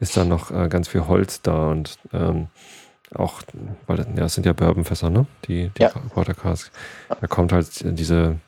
[0.00, 2.46] ist dann noch äh, ganz viel Holz da und ähm,
[3.14, 3.42] auch,
[3.86, 5.26] weil das, ja, das sind ja Bourbonfässer, ne?
[5.46, 5.88] Die, die Ja.
[5.90, 6.70] Quarter Cask.
[7.08, 7.68] Da kommt halt
[7.98, 8.38] diese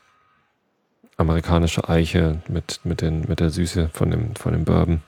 [1.16, 5.03] amerikanische Eiche mit, mit, den, mit der Süße von dem, von dem Bourbon.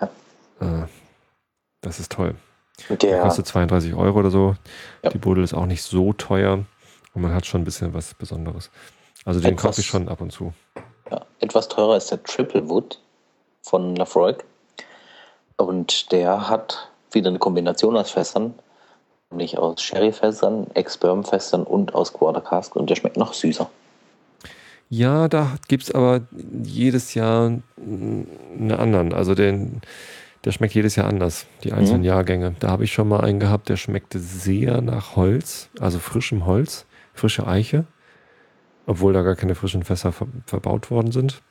[0.00, 0.10] Ja.
[0.60, 0.86] Äh,
[1.80, 2.34] das ist toll.
[2.88, 4.56] Der der, kostet 32 Euro oder so.
[5.02, 5.10] Ja.
[5.10, 6.64] Die Buddel ist auch nicht so teuer
[7.14, 8.70] und man hat schon ein bisschen was Besonderes.
[9.24, 10.52] Also den kaufe ich schon ab und zu.
[11.10, 13.00] ja, etwas teurer ist der Triple Wood
[13.62, 14.44] von Lafroig.
[15.56, 18.54] Und der hat wieder eine Kombination aus Fässern,
[19.30, 23.68] nämlich aus Sherryfässern, Ex-Bourbon-Fässern und aus Quarter Cask und der schmeckt noch süßer.
[24.88, 26.22] Ja, da gibt es aber
[26.64, 29.12] jedes Jahr einen anderen.
[29.12, 29.82] Also den,
[30.44, 32.06] der schmeckt jedes Jahr anders, die einzelnen Mhm.
[32.06, 32.54] Jahrgänge.
[32.60, 36.86] Da habe ich schon mal einen gehabt, der schmeckte sehr nach Holz, also frischem Holz,
[37.12, 37.84] frische Eiche,
[38.86, 41.42] obwohl da gar keine frischen Fässer ver verbaut worden sind.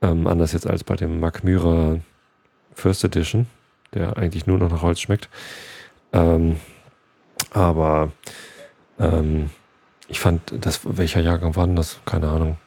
[0.00, 1.98] Ähm, anders jetzt als bei dem Mac Myra
[2.74, 3.46] First Edition,
[3.94, 5.28] der eigentlich nur noch nach Holz schmeckt.
[6.12, 6.56] Ähm,
[7.52, 8.10] aber
[8.98, 9.50] ähm,
[10.08, 12.00] ich fand, das, welcher Jahrgang war denn das?
[12.04, 12.58] Keine Ahnung.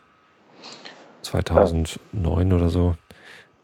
[1.24, 2.96] 2009 oder so.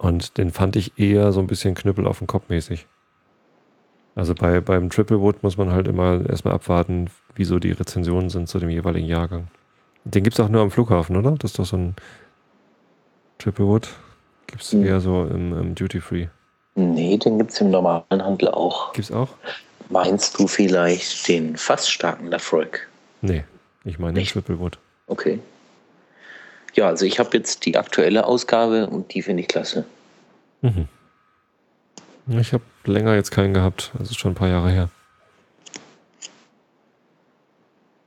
[0.02, 2.88] Und den fand ich eher so ein bisschen Knüppel auf den Kopf mäßig.
[4.16, 8.50] Also bei, beim Triple Wood muss man halt immer erstmal abwarten, wieso die Rezensionen sind
[8.50, 9.48] zu dem jeweiligen Jahrgang.
[10.04, 11.32] Den gibt es auch nur am Flughafen, oder?
[11.34, 11.96] Das ist doch so ein
[13.38, 13.90] Triple Wood.
[14.48, 14.86] Gibt es Mhm.
[14.86, 16.28] eher so im, im Duty Free.
[16.74, 18.94] Nee, den gibt es im normalen Handel auch.
[18.94, 19.30] Gibt es auch?
[19.90, 22.88] Meinst du vielleicht den fast starken Lafroig?
[23.22, 23.44] Nee,
[23.84, 24.26] ich meine den?
[24.26, 24.80] Triple Wood.
[25.06, 25.40] Okay.
[26.74, 29.86] Ja, also ich habe jetzt die aktuelle Ausgabe und die finde ich klasse.
[30.62, 30.88] Mhm.
[32.28, 33.92] Ich habe länger jetzt keinen gehabt.
[33.98, 34.90] Das ist schon ein paar Jahre her.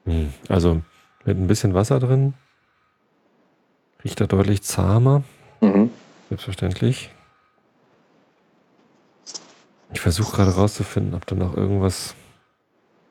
[0.05, 0.83] Hm, also
[1.25, 2.35] mit ein bisschen Wasser drin.
[4.03, 5.25] Riecht er deutlich zahmer.
[5.61, 5.91] Mhm.
[6.29, 7.11] Selbstverständlich.
[9.93, 12.15] Ich versuche gerade rauszufinden, ob da noch irgendwas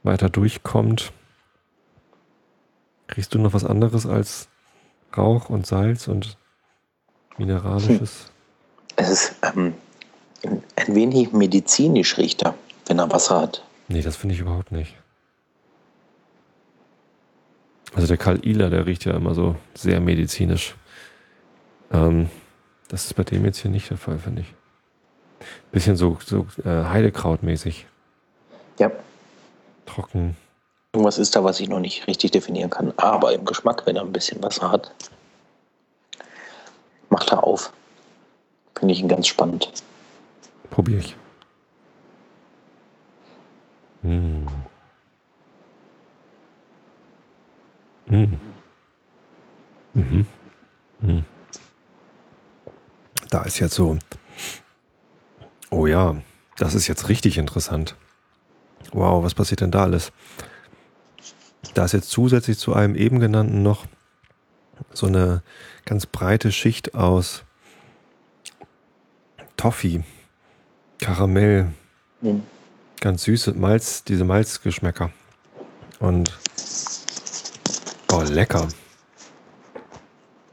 [0.03, 1.13] weiter durchkommt.
[3.15, 4.49] Riechst du noch was anderes als
[5.17, 6.37] Rauch und Salz und
[7.37, 8.31] Mineralisches?
[8.95, 9.73] Es ist ähm,
[10.43, 12.55] ein wenig medizinisch riecht er,
[12.85, 13.63] wenn er Wasser hat.
[13.87, 14.95] Nee, das finde ich überhaupt nicht.
[17.95, 20.75] Also der Karl Ihler, der riecht ja immer so sehr medizinisch.
[21.91, 22.29] Ähm,
[22.87, 24.53] das ist bei dem jetzt hier nicht der Fall, finde ich.
[25.71, 27.85] Bisschen so, so äh, Heidekrautmäßig.
[28.79, 28.91] Ja,
[29.85, 30.35] Trocken.
[30.93, 32.93] Irgendwas ist da, was ich noch nicht richtig definieren kann.
[32.97, 34.91] Aber im Geschmack, wenn er ein bisschen Wasser hat,
[37.09, 37.73] macht er auf.
[38.77, 39.71] Finde ich ihn ganz spannend.
[40.69, 41.15] Probiere ich.
[44.03, 44.45] Mm.
[48.05, 48.37] Mm.
[49.93, 50.27] Mhm.
[51.01, 51.19] Mm.
[53.29, 53.97] Da ist jetzt so.
[55.71, 56.15] Oh ja,
[56.57, 57.95] das ist jetzt richtig interessant.
[58.91, 60.11] Wow, was passiert denn da alles?
[61.73, 63.85] Da ist jetzt zusätzlich zu einem eben genannten noch
[64.93, 65.41] so eine
[65.85, 67.43] ganz breite Schicht aus
[69.57, 70.03] Toffee,
[70.99, 71.71] Karamell,
[72.21, 72.43] Mhm.
[73.01, 75.11] ganz süße Malz, diese Malzgeschmäcker.
[75.99, 76.37] Und
[78.11, 78.67] oh, lecker.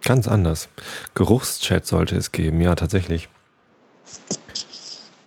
[0.02, 0.68] Ganz anders.
[1.14, 3.28] Geruchschat sollte es geben, ja, tatsächlich.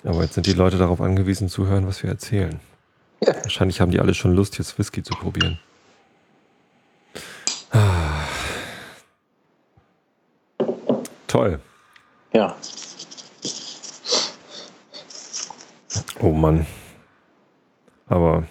[0.03, 2.59] Aber jetzt sind die Leute darauf angewiesen zu hören, was wir erzählen.
[3.21, 3.33] Ja.
[3.43, 5.59] Wahrscheinlich haben die alle schon Lust, jetzt Whisky zu probieren.
[11.33, 11.59] Toll.
[12.31, 12.55] Ja,
[16.19, 16.65] Oh Mann.
[18.07, 18.45] Aber.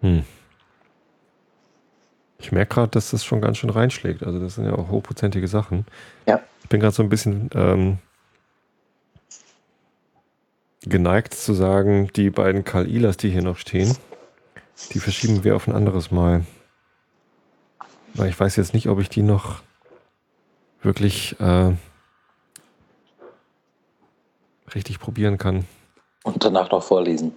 [0.00, 0.24] Hm.
[2.38, 4.22] Ich merke gerade, dass das schon ganz schön reinschlägt.
[4.22, 5.86] Also, das sind ja auch hochprozentige Sachen.
[6.26, 6.40] Ja.
[6.62, 7.98] Ich bin gerade so ein bisschen ähm,
[10.82, 13.96] geneigt zu sagen, die beiden Karl Ilas, die hier noch stehen,
[14.92, 16.44] die verschieben wir auf ein anderes Mal.
[18.14, 19.62] Weil ich weiß jetzt nicht, ob ich die noch
[20.84, 21.72] wirklich äh,
[24.74, 25.64] richtig probieren kann.
[26.24, 27.32] und danach noch vorlesen.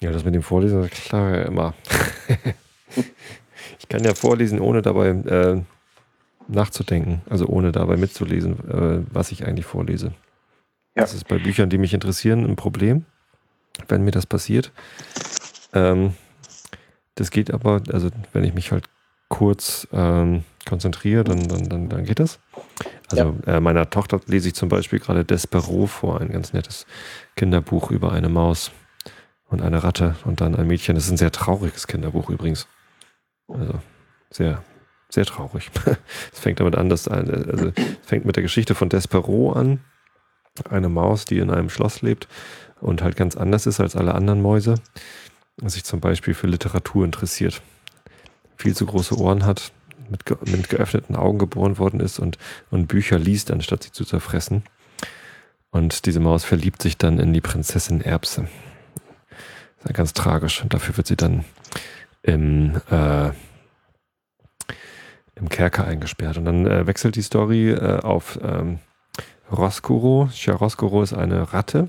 [0.00, 1.74] Ja, das mit dem Vorlesen, klar ja immer.
[3.78, 5.62] ich kann ja vorlesen, ohne dabei äh,
[6.48, 10.12] nachzudenken, also ohne dabei mitzulesen, äh, was ich eigentlich vorlese.
[10.94, 11.02] Ja.
[11.02, 13.06] Das ist bei Büchern, die mich interessieren, ein Problem,
[13.88, 14.70] wenn mir das passiert.
[15.72, 16.14] Ähm,
[17.14, 18.88] das geht aber, also wenn ich mich halt
[19.28, 22.38] kurz ähm, konzentriere, dann, dann, dann, dann geht das.
[23.10, 26.86] Also äh, meiner Tochter lese ich zum Beispiel gerade Despero vor, ein ganz nettes
[27.36, 28.72] Kinderbuch über eine Maus
[29.48, 30.94] und eine Ratte und dann ein Mädchen.
[30.94, 32.66] Das ist ein sehr trauriges Kinderbuch übrigens.
[33.48, 33.80] Also
[34.30, 34.62] sehr,
[35.08, 35.70] sehr traurig.
[36.32, 39.80] Es fängt damit an, dass eine, also es fängt mit der Geschichte von Despero an.
[40.70, 42.28] Eine Maus, die in einem Schloss lebt
[42.80, 44.76] und halt ganz anders ist als alle anderen Mäuse.
[45.62, 47.62] Sich zum Beispiel für Literatur interessiert.
[48.56, 49.72] Viel zu große Ohren hat,
[50.08, 52.38] mit, ge mit geöffneten Augen geboren worden ist und,
[52.70, 54.62] und Bücher liest, anstatt sie zu zerfressen.
[55.70, 58.48] Und diese Maus verliebt sich dann in die Prinzessin Erbse.
[59.30, 60.62] Das ist ja ganz tragisch.
[60.62, 61.44] Und dafür wird sie dann
[62.22, 63.28] im, äh,
[65.34, 66.38] im Kerker eingesperrt.
[66.38, 68.78] Und dann äh, wechselt die Story äh, auf ähm,
[69.52, 70.28] Roskuro.
[70.32, 71.88] Chiaroscuro ist eine Ratte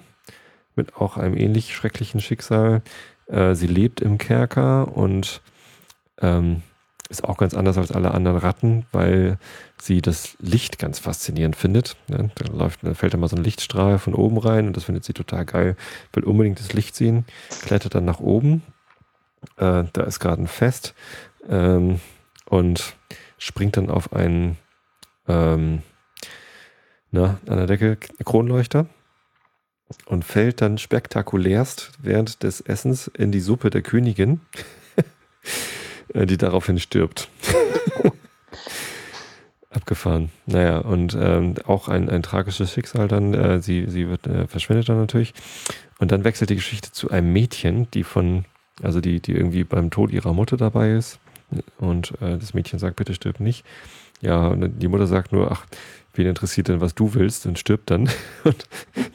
[0.75, 2.81] mit auch einem ähnlich schrecklichen Schicksal.
[3.27, 5.41] Äh, sie lebt im Kerker und
[6.21, 6.63] ähm,
[7.09, 9.37] ist auch ganz anders als alle anderen Ratten, weil
[9.81, 11.95] sie das Licht ganz faszinierend findet.
[12.07, 12.29] Ne?
[12.35, 15.13] Da, läuft, da fällt immer so ein Lichtstrahl von oben rein und das findet sie
[15.13, 15.77] total geil.
[16.13, 17.25] Will unbedingt das Licht sehen,
[17.61, 18.61] klettert dann nach oben.
[19.57, 20.93] Äh, da ist gerade ein Fest
[21.47, 22.01] ähm,
[22.45, 22.95] und
[23.37, 24.57] springt dann auf einen
[25.27, 25.83] ähm,
[27.11, 28.87] na, an der Decke Kronleuchter
[30.05, 34.41] und fällt dann spektakulärst während des Essens in die Suppe der Königin,
[36.25, 37.29] die daraufhin stirbt.
[39.69, 40.31] Abgefahren.
[40.45, 43.33] Naja, und ähm, auch ein, ein tragisches Schicksal dann.
[43.33, 45.33] Äh, sie sie wird, äh, verschwindet dann natürlich.
[45.99, 48.45] Und dann wechselt die Geschichte zu einem Mädchen, die von,
[48.81, 51.19] also die, die irgendwie beim Tod ihrer Mutter dabei ist.
[51.77, 53.65] Und äh, das Mädchen sagt, bitte stirb nicht.
[54.21, 55.65] Ja, und die Mutter sagt nur, ach,
[56.13, 58.09] wen interessiert denn, was du willst, und stirbt dann.
[58.43, 58.67] Und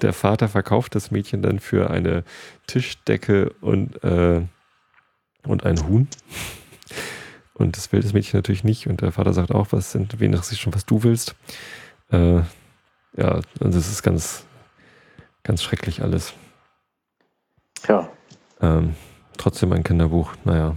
[0.03, 2.25] der Vater verkauft das Mädchen dann für eine
[2.67, 4.43] Tischdecke und, äh,
[5.45, 6.09] und ein Huhn.
[7.55, 8.87] Und das will das Mädchen natürlich nicht.
[8.87, 11.35] Und der Vater sagt auch, was sind, wen interessiert schon, was du willst.
[12.11, 12.41] Äh,
[13.17, 14.47] ja, und das ist ganz,
[15.43, 16.35] Ganz schrecklich alles.
[17.89, 18.09] Ja.
[18.61, 18.95] Ähm,
[19.37, 20.77] trotzdem ein Kinderbuch, naja.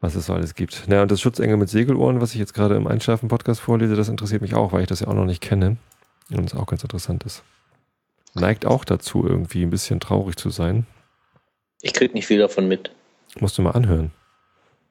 [0.00, 0.88] Was es so alles gibt.
[0.88, 4.42] Naja, und das Schutzengel mit Segelohren, was ich jetzt gerade im Einschlafen-Podcast vorlese, das interessiert
[4.42, 5.76] mich auch, weil ich das ja auch noch nicht kenne.
[6.30, 7.44] Und es auch ganz interessant ist.
[8.34, 10.86] Neigt auch dazu, irgendwie ein bisschen traurig zu sein.
[11.80, 12.90] Ich krieg nicht viel davon mit.
[13.40, 14.12] Musst du mal anhören.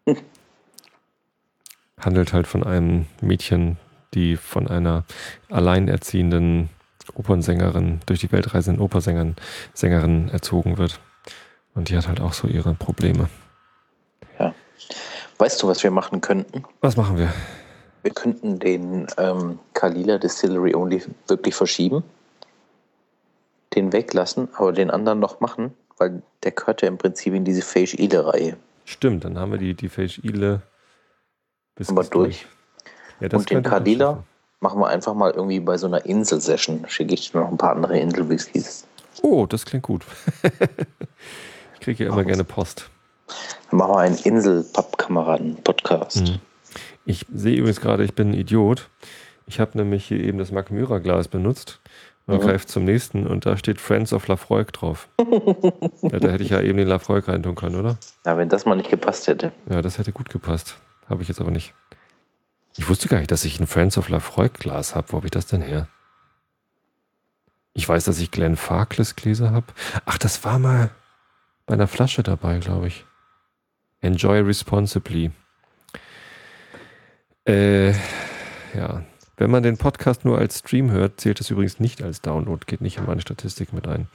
[0.07, 0.17] Hm.
[1.99, 3.77] Handelt halt von einem Mädchen,
[4.13, 5.05] die von einer
[5.49, 6.69] alleinerziehenden
[7.13, 9.35] Opernsängerin, durch die Welt reisenden Opernsängerin
[9.73, 10.99] Sängerin erzogen wird.
[11.73, 13.29] Und die hat halt auch so ihre Probleme.
[15.37, 16.63] Weißt du, was wir machen könnten?
[16.81, 17.33] Was machen wir?
[18.03, 22.03] Wir könnten den ähm, Kalila Distillery Only wirklich verschieben,
[23.75, 27.61] den weglassen, aber den anderen noch machen, weil der gehört ja im Prinzip in diese
[27.61, 28.57] Feish Ile Reihe.
[28.85, 30.61] Stimmt, dann haben wir die, die Feish Ile
[31.75, 32.45] bis wir durch.
[33.19, 34.23] Ja, Und den Kalila
[34.59, 36.85] machen wir einfach mal irgendwie bei so einer Insel-Session.
[36.87, 38.87] Schicke ich dir noch ein paar andere Insel-Whiskys.
[39.21, 40.05] Oh, das klingt gut.
[41.73, 42.89] ich kriege ja immer Machen gerne Post.
[43.69, 46.21] Dann machen wir einen Insel-Pappkameraden-Podcast.
[46.21, 46.39] Mhm.
[47.05, 48.89] Ich sehe übrigens gerade, ich bin ein Idiot.
[49.47, 51.79] Ich habe nämlich hier eben das Mark Myra Glas benutzt
[52.27, 52.41] und Mhm.
[52.41, 55.07] greife zum nächsten und da steht Friends of Lafroig drauf.
[56.01, 57.97] ja, da hätte ich ja eben den Lafroig reintun können, oder?
[58.25, 59.51] Ja, wenn das mal nicht gepasst hätte.
[59.69, 60.77] Ja, das hätte gut gepasst.
[61.09, 61.73] Habe ich jetzt aber nicht.
[62.77, 65.11] Ich wusste gar nicht, dass ich ein Friends of Lafroig Glas habe.
[65.11, 65.87] Wo habe ich das denn her?
[67.73, 69.67] Ich weiß, dass ich Glenn Farkless Gläser habe.
[70.05, 70.89] Ach, das war mal
[71.65, 73.05] bei einer Flasche dabei, glaube ich.
[74.01, 75.31] Enjoy responsibly.
[77.47, 77.91] Äh,
[78.73, 79.03] ja.
[79.37, 82.81] Wenn man den Podcast nur als Stream hört, zählt es übrigens nicht als Download, geht
[82.81, 84.07] nicht in meine Statistik mit ein.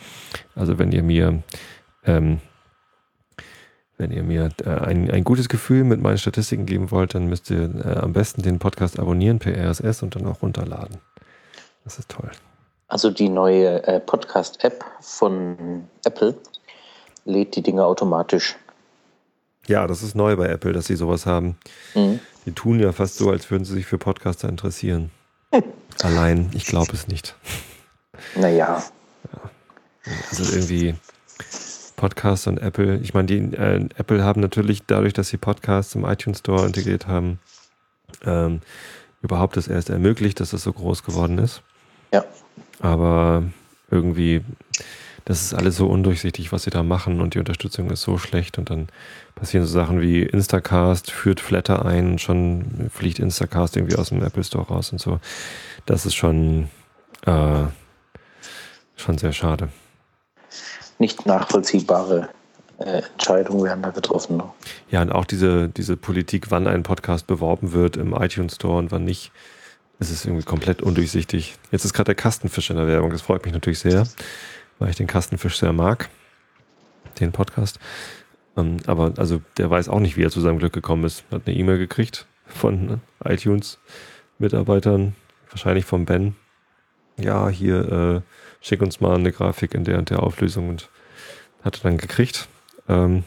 [0.54, 1.42] Also wenn ihr mir
[2.04, 2.40] ähm,
[4.00, 7.50] wenn ihr mir äh, ein, ein gutes Gefühl mit meinen Statistiken geben wollt, dann müsst
[7.50, 10.96] ihr äh, am besten den Podcast abonnieren per RSS und dann auch runterladen.
[11.84, 12.30] Das ist toll.
[12.88, 16.34] Also die neue äh, Podcast-App von Apple
[17.26, 18.56] lädt die Dinge automatisch.
[19.66, 21.58] Ja, das ist neu bei Apple, dass sie sowas haben.
[21.94, 22.20] Mhm.
[22.46, 25.10] Die tun ja fast so, als würden sie sich für Podcaster interessieren.
[26.02, 27.34] Allein, ich glaube es nicht.
[28.36, 28.82] Naja,
[30.30, 30.94] Also irgendwie
[31.96, 32.98] Podcast und Apple.
[33.02, 37.06] Ich meine, die äh, Apple haben natürlich dadurch, dass sie Podcasts im iTunes Store integriert
[37.06, 37.38] haben,
[38.24, 38.60] ähm,
[39.22, 41.62] überhaupt das erst ermöglicht, dass das so groß geworden ist.
[42.12, 42.24] Ja.
[42.80, 43.44] Aber
[43.90, 44.42] irgendwie,
[45.24, 48.58] das ist alles so undurchsichtig, was sie da machen und die Unterstützung ist so schlecht
[48.58, 48.88] und dann
[49.34, 54.44] passieren so Sachen wie Instacast führt Flatter ein schon fliegt Instacast irgendwie aus dem Apple
[54.44, 55.20] Store raus und so.
[55.86, 56.68] Das ist schon,
[57.26, 57.64] äh,
[58.96, 59.68] schon sehr schade.
[60.98, 62.28] nicht nachvollziehbare
[62.80, 64.38] äh, Entscheidungen werden da getroffen.
[64.38, 64.44] Ne?
[64.90, 68.90] Ja, und auch diese, diese Politik, wann ein Podcast beworben wird im iTunes Store und
[68.90, 69.32] wann nicht,
[69.98, 71.56] es ist irgendwie komplett undurchsichtig.
[71.70, 73.10] Jetzt ist gerade der Kastenfisch in der Werbung.
[73.10, 74.06] Das freut mich natürlich sehr,
[74.80, 76.08] weil ich den Kastenfisch sehr mag,
[77.20, 77.78] den Podcast.
[78.56, 81.22] Ähm, aber also der weiß auch nicht, wie er zu seinem Glück gekommen ist.
[81.30, 85.14] Hat eine E-Mail gekriegt von iTunes-Mitarbeitern,
[85.50, 86.34] wahrscheinlich von Ben.
[87.16, 90.88] Ja, hier äh, schick uns mal eine Grafik in der und der Auflösung und
[91.62, 92.48] hat er dann gekriegt.
[92.88, 93.22] Ähm,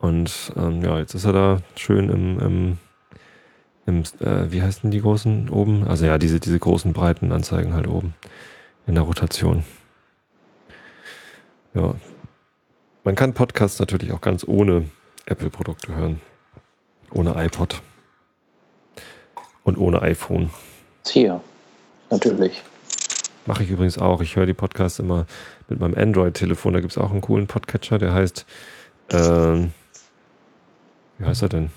[0.00, 2.78] und ähm, ja, jetzt ist er da schön im, im,
[3.86, 5.86] im äh, wie heißen die großen oben?
[5.86, 8.14] Also ja, diese, diese großen breiten Anzeigen halt oben
[8.88, 9.64] in der Rotation.
[11.74, 11.94] Ja.
[13.04, 14.86] Man kann Podcasts natürlich auch ganz ohne
[15.26, 16.20] Apple-Produkte hören.
[17.12, 17.80] Ohne iPod.
[19.62, 20.50] Und ohne iPhone.
[21.06, 21.40] Hier,
[22.10, 22.62] natürlich.
[23.46, 24.20] Mache ich übrigens auch.
[24.20, 25.26] Ich höre die Podcasts immer
[25.68, 26.72] mit meinem Android-Telefon.
[26.74, 28.46] Da gibt es auch einen coolen Podcatcher, der heißt,
[29.10, 29.72] ähm,
[31.18, 31.70] wie heißt er denn?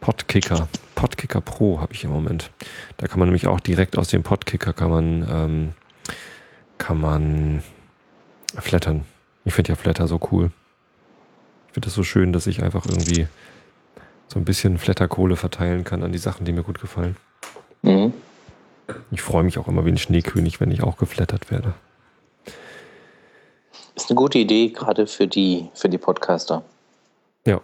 [0.00, 0.68] Podkicker.
[0.94, 2.50] Podkicker Pro habe ich im Moment.
[2.96, 5.72] Da kann man nämlich auch direkt aus dem Podkicker kann man, ähm,
[6.80, 7.62] kann man
[8.56, 9.04] flattern.
[9.44, 10.50] Ich finde ja Flatter so cool.
[11.68, 13.28] Ich finde das so schön, dass ich einfach irgendwie
[14.26, 17.16] so ein bisschen Flatterkohle verteilen kann an die Sachen, die mir gut gefallen.
[17.82, 18.12] Mhm.
[19.12, 21.74] Ich freue mich auch immer wie ein Schneekönig, wenn ich auch geflattert werde.
[23.94, 26.64] Ist eine gute Idee, gerade für die, für die Podcaster.
[27.46, 27.60] Ja.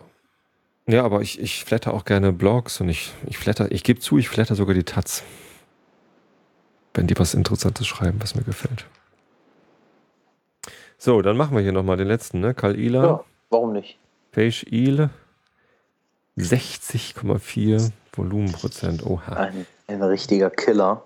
[0.87, 4.19] Ja, aber ich, ich flatter auch gerne Blogs und ich, ich flatter, ich gebe zu,
[4.19, 5.25] ich flatter sogar die Taz.
[6.95, 8.87] Wenn die was Interessantes schreiben, was mir gefällt.
[10.99, 12.55] So, dann machen wir hier nochmal den letzten, ne?
[12.55, 13.99] Karl Ila, Ja, warum nicht?
[14.33, 15.11] Page Il,
[16.39, 19.05] 60,4 Volumenprozent.
[19.05, 19.33] Oha.
[19.33, 21.03] Ein, ein richtiger Killer.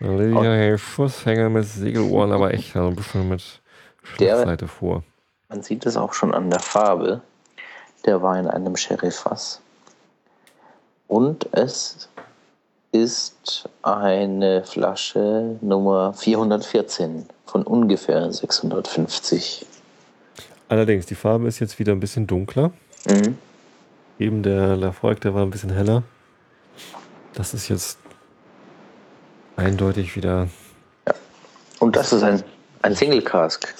[0.00, 3.60] Ja, hey, Schusshänger mit Segelohren, aber echt also ein bisschen mit
[4.02, 5.02] Schlussseite vor.
[5.48, 7.20] Man sieht es auch schon an der Farbe.
[8.04, 9.60] Der war in einem Sherryfass.
[11.06, 12.08] Und es
[12.92, 19.64] ist eine Flasche Nummer 414 von ungefähr 650.
[20.68, 22.72] Allerdings, die Farbe ist jetzt wieder ein bisschen dunkler.
[23.06, 23.38] Mhm.
[24.18, 26.02] Eben der Lafroig, der war ein bisschen heller.
[27.34, 27.98] Das ist jetzt
[29.56, 30.48] eindeutig wieder.
[31.06, 31.14] Ja.
[31.80, 32.44] Und das ist ein,
[32.82, 33.74] ein Single Cask.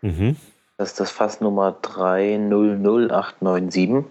[0.00, 0.36] Mhm.
[0.76, 4.04] Das ist das Fass Nummer 300897.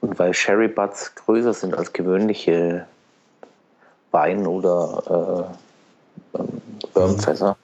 [0.00, 2.86] Und weil Sherry Butts größer sind als gewöhnliche
[4.10, 5.56] Wein- oder
[6.34, 6.61] äh, ähm,
[6.94, 7.56] Bourbonfässer,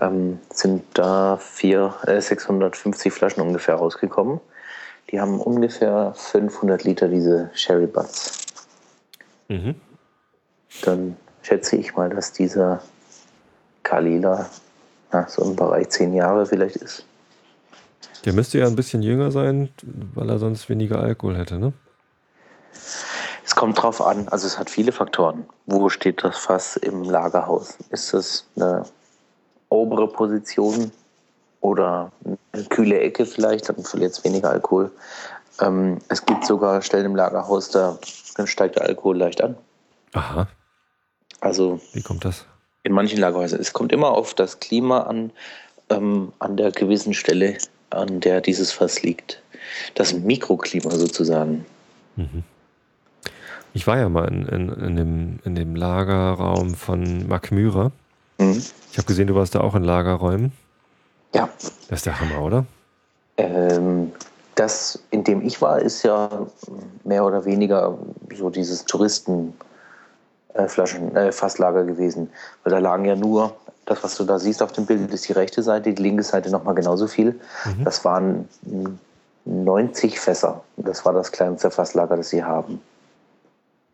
[0.00, 4.40] ähm, sind da vier, äh, 650 Flaschen ungefähr rausgekommen.
[5.10, 8.46] Die haben ungefähr 500 Liter diese Sherry Butts.
[9.48, 9.76] Mhm.
[10.82, 12.82] Dann schätze ich mal, dass dieser
[13.82, 14.50] Kalila
[15.12, 17.06] na, so im Bereich 10 Jahre vielleicht ist.
[18.24, 19.68] Der müsste ja ein bisschen jünger sein,
[20.14, 21.72] weil er sonst weniger Alkohol hätte, ne?
[23.56, 25.46] Es kommt drauf an, also es hat viele Faktoren.
[25.64, 27.78] Wo steht das Fass im Lagerhaus?
[27.88, 28.84] Ist es eine
[29.70, 30.92] obere Position
[31.62, 32.12] oder
[32.52, 34.90] eine kühle Ecke vielleicht, dann verliert es weniger Alkohol.
[35.58, 37.98] Ähm, es gibt sogar Stellen im Lagerhaus, da
[38.44, 39.56] steigt der Alkohol leicht an.
[40.12, 40.48] Aha.
[41.40, 41.80] Also.
[41.94, 42.44] Wie kommt das?
[42.82, 43.58] In manchen Lagerhäusern.
[43.58, 45.32] Es kommt immer auf das Klima an,
[45.88, 47.56] ähm, an der gewissen Stelle,
[47.88, 49.40] an der dieses Fass liegt.
[49.94, 51.64] Das Mikroklima sozusagen.
[52.16, 52.44] Mhm.
[53.76, 57.92] Ich war ja mal in, in, in, dem, in dem Lagerraum von Mark Myra.
[58.38, 58.62] Mhm.
[58.90, 60.52] Ich habe gesehen, du warst da auch in Lagerräumen.
[61.34, 61.50] Ja.
[61.90, 62.64] Das ist der Hammer, oder?
[63.36, 64.12] Ähm,
[64.54, 66.46] das, in dem ich war, ist ja
[67.04, 67.98] mehr oder weniger
[68.34, 69.54] so dieses Touristenflaschen,
[71.14, 72.30] äh, Fasslager gewesen.
[72.64, 73.54] Weil da lagen ja nur,
[73.84, 76.48] das, was du da siehst auf dem Bild, ist die rechte Seite, die linke Seite
[76.48, 77.38] nochmal genauso viel.
[77.66, 77.84] Mhm.
[77.84, 78.48] Das waren
[79.44, 80.62] 90 Fässer.
[80.78, 82.80] Das war das kleinste Fasslager, das sie haben.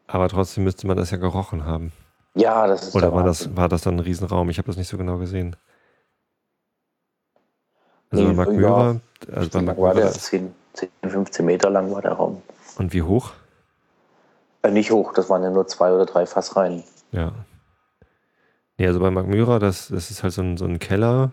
[0.06, 1.92] Aber trotzdem müsste man das ja gerochen haben.
[2.34, 4.48] Ja, das ist Oder war das, war das dann ein Riesenraum?
[4.50, 5.56] Ich habe das nicht so genau gesehen.
[8.10, 8.96] Also nee, bei Mark ja,
[9.34, 12.42] also bei Mark war der 10, 10, 15 Meter lang war der Raum.
[12.76, 13.32] Und wie hoch?
[14.62, 16.84] Äh, nicht hoch, das waren ja nur zwei oder drei Fassreihen.
[17.10, 17.32] Ja.
[18.78, 21.32] Nee, also bei Mark Myra, das, das ist halt so ein, so ein Kellerlager.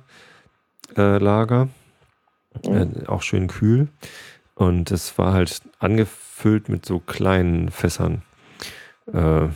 [2.63, 3.03] Äh, mhm.
[3.03, 3.88] äh, auch schön kühl.
[4.55, 8.24] Und es war halt angefüllt mit so kleinen Fässern.
[9.14, 9.49] Äh,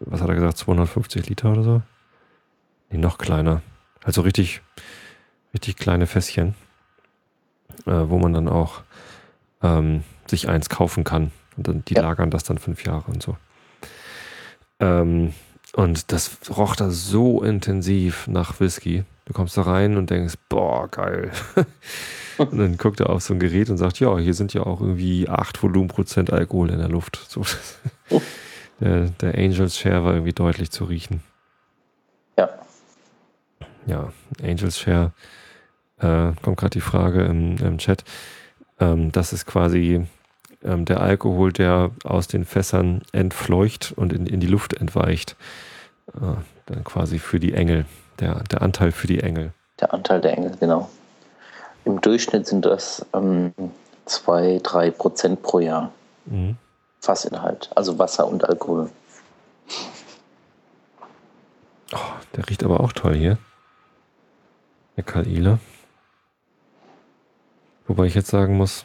[0.00, 1.82] was hat er gesagt, 250 Liter oder so?
[2.90, 3.62] Nee, noch kleiner.
[4.02, 4.62] Also richtig,
[5.54, 6.54] richtig kleine Fässchen,
[7.86, 8.82] äh, wo man dann auch
[9.62, 11.30] ähm, sich eins kaufen kann.
[11.56, 12.02] Und dann, die ja.
[12.02, 13.36] lagern das dann fünf Jahre und so.
[14.80, 15.32] Ähm,
[15.72, 19.04] und das roch da so intensiv nach Whisky.
[19.24, 21.30] Du kommst da rein und denkst, boah, geil.
[22.38, 24.80] und dann guckt er auf so ein Gerät und sagt, ja, hier sind ja auch
[24.80, 27.24] irgendwie 8 Volumenprozent Alkohol in der Luft.
[27.28, 27.42] So.
[28.80, 31.22] der, der Angels Share war irgendwie deutlich zu riechen.
[32.38, 32.50] Ja.
[33.86, 34.12] Ja,
[34.42, 35.12] Angels Share,
[35.98, 38.04] äh, kommt gerade die Frage im, im Chat.
[38.80, 40.06] Ähm, das ist quasi
[40.62, 45.36] ähm, der Alkohol, der aus den Fässern entfleucht und in, in die Luft entweicht.
[46.14, 47.86] Äh, dann quasi für die Engel,
[48.18, 49.52] der, der Anteil für die Engel.
[49.80, 50.90] Der Anteil der Engel, genau.
[51.86, 53.54] Im Durchschnitt sind das ähm,
[54.06, 55.92] zwei, drei Prozent pro Jahr.
[56.24, 56.56] Mhm.
[56.98, 58.90] Fassinhalt, also Wasser und Alkohol.
[61.92, 61.98] Oh,
[62.34, 63.38] der riecht aber auch toll hier.
[64.96, 65.60] Der Kalile.
[67.86, 68.84] Wobei ich jetzt sagen muss,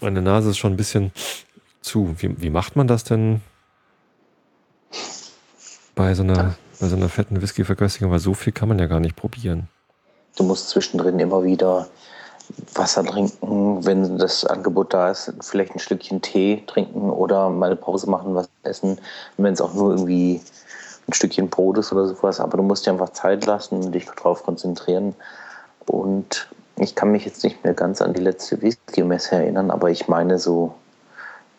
[0.00, 1.12] meine Nase ist schon ein bisschen
[1.82, 2.16] zu.
[2.18, 3.42] Wie, wie macht man das denn
[5.94, 8.10] bei so einer, bei so einer fetten Whisky-Verköstigung?
[8.10, 9.68] Weil so viel kann man ja gar nicht probieren.
[10.40, 11.86] Du musst zwischendrin immer wieder
[12.74, 17.76] Wasser trinken, wenn das Angebot da ist, vielleicht ein Stückchen Tee trinken oder mal eine
[17.76, 18.98] Pause machen, was essen,
[19.36, 20.40] wenn es auch nur irgendwie
[21.06, 22.40] ein Stückchen Brot ist oder sowas.
[22.40, 25.14] Aber du musst dir einfach Zeit lassen und dich darauf konzentrieren.
[25.84, 30.08] Und ich kann mich jetzt nicht mehr ganz an die letzte Whisky-Messe erinnern, aber ich
[30.08, 30.72] meine so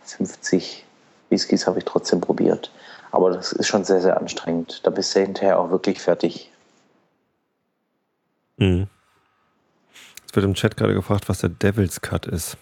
[0.05, 0.87] 50
[1.29, 2.71] Whiskys habe ich trotzdem probiert.
[3.11, 4.81] Aber das ist schon sehr, sehr anstrengend.
[4.87, 6.50] Da bist du hinterher auch wirklich fertig.
[8.61, 8.87] Mhm.
[10.27, 12.55] Es wird im Chat gerade gefragt, was der Devil's Cut ist.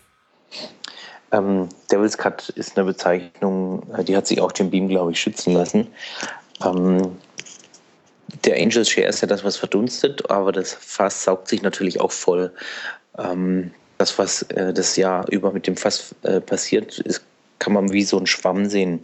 [1.31, 5.53] Ähm, Devil's Cut ist eine Bezeichnung, die hat sich auch Jim Beam, glaube ich, schützen
[5.53, 5.87] lassen.
[6.65, 7.17] Ähm,
[8.45, 12.11] der Angel's Share ist ja das, was verdunstet, aber das Fass saugt sich natürlich auch
[12.11, 12.51] voll.
[13.17, 17.23] Ähm, das, was äh, das Jahr über mit dem Fass äh, passiert, ist,
[17.59, 19.03] kann man wie so ein Schwamm sehen.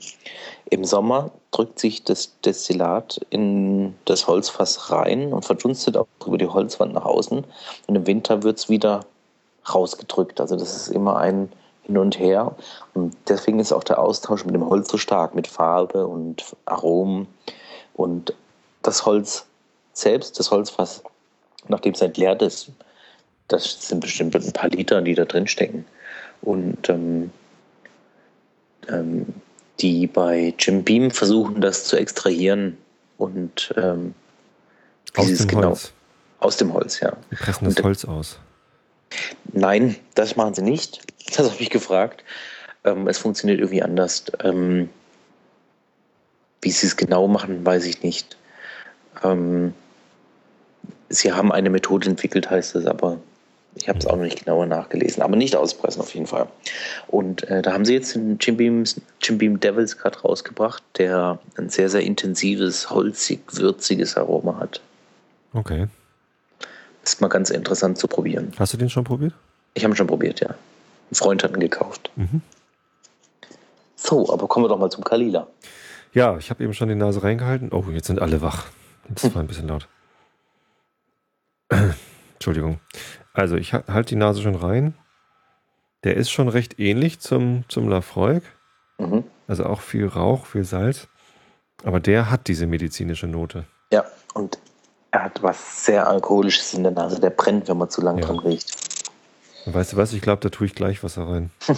[0.70, 6.48] Im Sommer drückt sich das Destillat in das Holzfass rein und verdunstet auch über die
[6.48, 7.44] Holzwand nach außen.
[7.88, 9.02] Und im Winter wird es wieder
[9.74, 10.42] rausgedrückt.
[10.42, 11.50] Also das ist immer ein
[11.84, 12.56] hin und her.
[12.94, 17.28] Und deswegen ist auch der Austausch mit dem Holz so stark, mit Farbe und Aromen.
[17.94, 18.34] Und
[18.82, 19.46] das Holz
[19.94, 21.04] selbst, das Holzfass,
[21.68, 22.70] nachdem es entleert ist,
[23.48, 25.86] das sind bestimmt ein paar Liter, die da drin stecken.
[26.42, 27.32] Und ähm,
[28.90, 29.28] ähm,
[29.80, 32.78] die bei Jim Beam versuchen, das zu extrahieren
[33.18, 34.14] und ähm,
[35.16, 35.94] aus dem genau, Holz.
[36.40, 37.16] Aus dem Holz, ja.
[37.32, 38.40] Die pressen das Holz aus.
[39.54, 41.02] Nein, das machen sie nicht.
[41.36, 42.24] Das habe ich gefragt.
[42.84, 44.26] Ähm, es funktioniert irgendwie anders.
[44.44, 44.90] Ähm,
[46.62, 48.38] wie sie es genau machen, weiß ich nicht.
[49.24, 49.74] Ähm,
[51.10, 53.18] sie haben eine Methode entwickelt, heißt es, aber
[53.76, 55.22] ich habe es auch noch nicht genauer nachgelesen.
[55.22, 56.48] Aber nicht auspressen auf jeden Fall.
[57.08, 61.40] Und äh, da haben sie jetzt den Jim, Beams, Jim Beam Devils gerade rausgebracht, der
[61.58, 64.82] ein sehr, sehr intensives, holzig, würziges Aroma hat.
[65.54, 65.88] Okay.
[67.04, 68.52] Ist mal ganz interessant zu probieren.
[68.58, 69.34] Hast du den schon probiert?
[69.74, 70.56] Ich habe ihn schon probiert, ja.
[71.12, 72.10] Ein Freund hat ihn gekauft.
[72.16, 72.42] Mhm.
[73.96, 75.48] So, aber kommen wir doch mal zum Kalila.
[76.14, 77.72] Ja, ich habe eben schon die Nase reingehalten.
[77.72, 78.68] Oh, jetzt sind alle wach.
[79.10, 79.88] Jetzt war ein bisschen laut.
[82.36, 82.80] Entschuldigung.
[83.34, 84.94] Also, ich halte die Nase schon rein.
[86.04, 88.44] Der ist schon recht ähnlich zum, zum Lafroig.
[88.98, 89.24] Mhm.
[89.48, 91.08] Also auch viel Rauch, viel Salz.
[91.84, 93.66] Aber der hat diese medizinische Note.
[93.92, 94.58] Ja, und
[95.12, 97.20] er hat was sehr Alkoholisches in der Nase.
[97.20, 98.28] Der brennt, wenn man zu lange ja.
[98.28, 98.72] dran riecht.
[99.66, 100.14] Weißt du was?
[100.14, 101.52] Ich glaube, da tue ich gleich Wasser rein.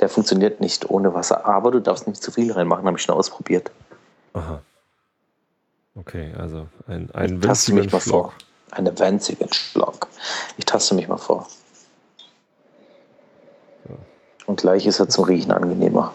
[0.00, 3.14] Der funktioniert nicht ohne Wasser, aber du darfst nicht zu viel reinmachen, habe ich schon
[3.14, 3.70] ausprobiert.
[4.34, 4.60] Aha.
[5.94, 7.54] Okay, also ein, ein mal
[7.88, 8.34] vor.
[8.70, 10.06] Eine winzigen Schlag.
[10.56, 11.46] Ich taste mich mal vor.
[14.46, 16.14] Und gleich ist er zum Riechen angenehmer.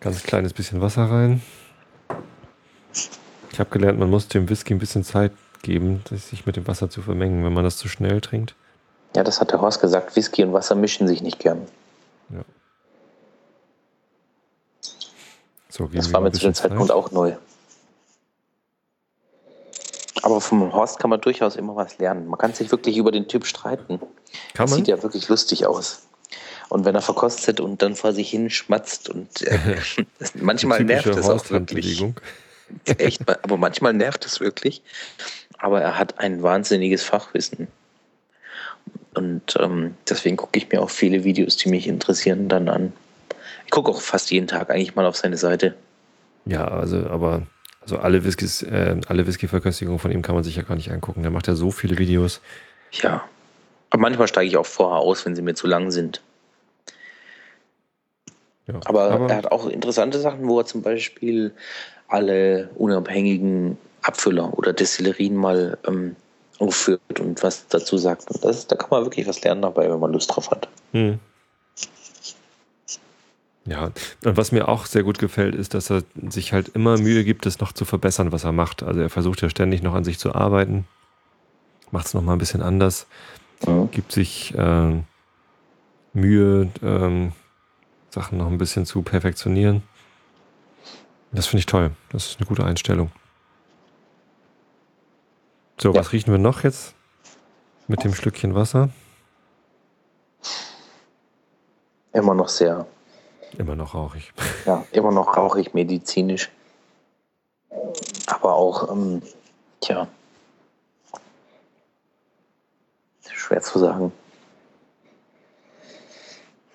[0.00, 1.42] Ganz kleines bisschen Wasser rein.
[3.52, 6.90] Ich habe gelernt, man muss dem Whisky ein bisschen Zeit geben, sich mit dem Wasser
[6.90, 8.54] zu vermengen, wenn man das zu schnell trinkt.
[9.14, 10.16] Ja, das hat der Horst gesagt.
[10.16, 11.66] Whisky und Wasser mischen sich nicht gern.
[12.30, 12.40] Ja.
[15.68, 16.96] So, das war mir zu dem Zeitpunkt Zeit.
[16.96, 17.34] auch neu.
[20.22, 22.28] Aber vom Horst kann man durchaus immer was lernen.
[22.28, 24.00] Man kann sich wirklich über den Typ streiten.
[24.54, 24.78] Kann man?
[24.78, 26.02] Sieht ja wirklich lustig aus.
[26.68, 29.76] Und wenn er verkostet und dann vor sich hin schmatzt und äh,
[30.40, 32.02] manchmal nervt es auch wirklich.
[32.98, 34.82] Echt, aber manchmal nervt es wirklich.
[35.58, 37.68] Aber er hat ein wahnsinniges Fachwissen.
[39.14, 42.92] Und ähm, deswegen gucke ich mir auch viele Videos, die mich interessieren, dann an.
[43.66, 45.74] Ich gucke auch fast jeden Tag eigentlich mal auf seine Seite.
[46.46, 47.42] Ja, also, aber
[47.82, 51.22] also alle Whiskys, äh, alle Whisky-Verköstigungen von ihm kann man sich ja gar nicht angucken.
[51.22, 52.40] Der macht ja so viele Videos.
[52.92, 53.24] Ja.
[53.90, 56.22] Aber manchmal steige ich auch vorher aus, wenn sie mir zu lang sind.
[58.66, 61.52] Ja, aber, aber, er hat auch interessante Sachen, wo er zum Beispiel
[62.08, 66.16] alle unabhängigen Abfüller oder Destillerien mal ähm,
[66.58, 68.30] aufführt und was dazu sagt.
[68.30, 70.68] Und das, da kann man wirklich was lernen dabei, wenn man Lust drauf hat.
[70.92, 71.18] Hm.
[73.64, 73.92] Ja,
[74.24, 77.46] und was mir auch sehr gut gefällt, ist, dass er sich halt immer Mühe gibt,
[77.46, 78.82] das noch zu verbessern, was er macht.
[78.82, 80.86] Also er versucht ja ständig noch an sich zu arbeiten,
[81.92, 83.06] macht es nochmal ein bisschen anders,
[83.64, 83.90] mhm.
[83.92, 85.02] gibt sich äh,
[86.12, 87.32] Mühe, ähm,
[88.10, 89.82] Sachen noch ein bisschen zu perfektionieren.
[91.30, 91.92] Das finde ich toll.
[92.10, 93.10] Das ist eine gute Einstellung.
[95.80, 96.00] So, ja.
[96.00, 96.94] was riechen wir noch jetzt
[97.86, 98.90] mit dem Schlückchen Wasser?
[102.12, 102.86] Immer noch sehr.
[103.58, 104.32] Immer noch rauchig.
[104.64, 106.50] Ja, immer noch rauchig, medizinisch.
[108.26, 109.22] Aber auch, ähm,
[109.80, 110.06] tja,
[113.52, 114.12] schwer zu sagen.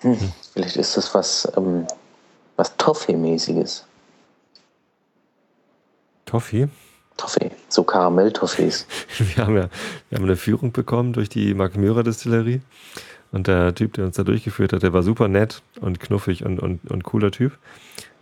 [0.00, 0.32] Hm, hm.
[0.52, 1.86] Vielleicht ist das was, ähm,
[2.56, 3.84] was Toffee-mäßiges.
[6.24, 6.68] Toffee?
[7.16, 8.86] Toffee, so Karamell-Toffees.
[9.18, 9.68] Wir haben ja
[10.08, 12.62] wir haben eine Führung bekommen durch die Mark Distillerie.
[13.30, 16.60] Und der Typ, der uns da durchgeführt hat, der war super nett und knuffig und,
[16.60, 17.58] und, und cooler Typ.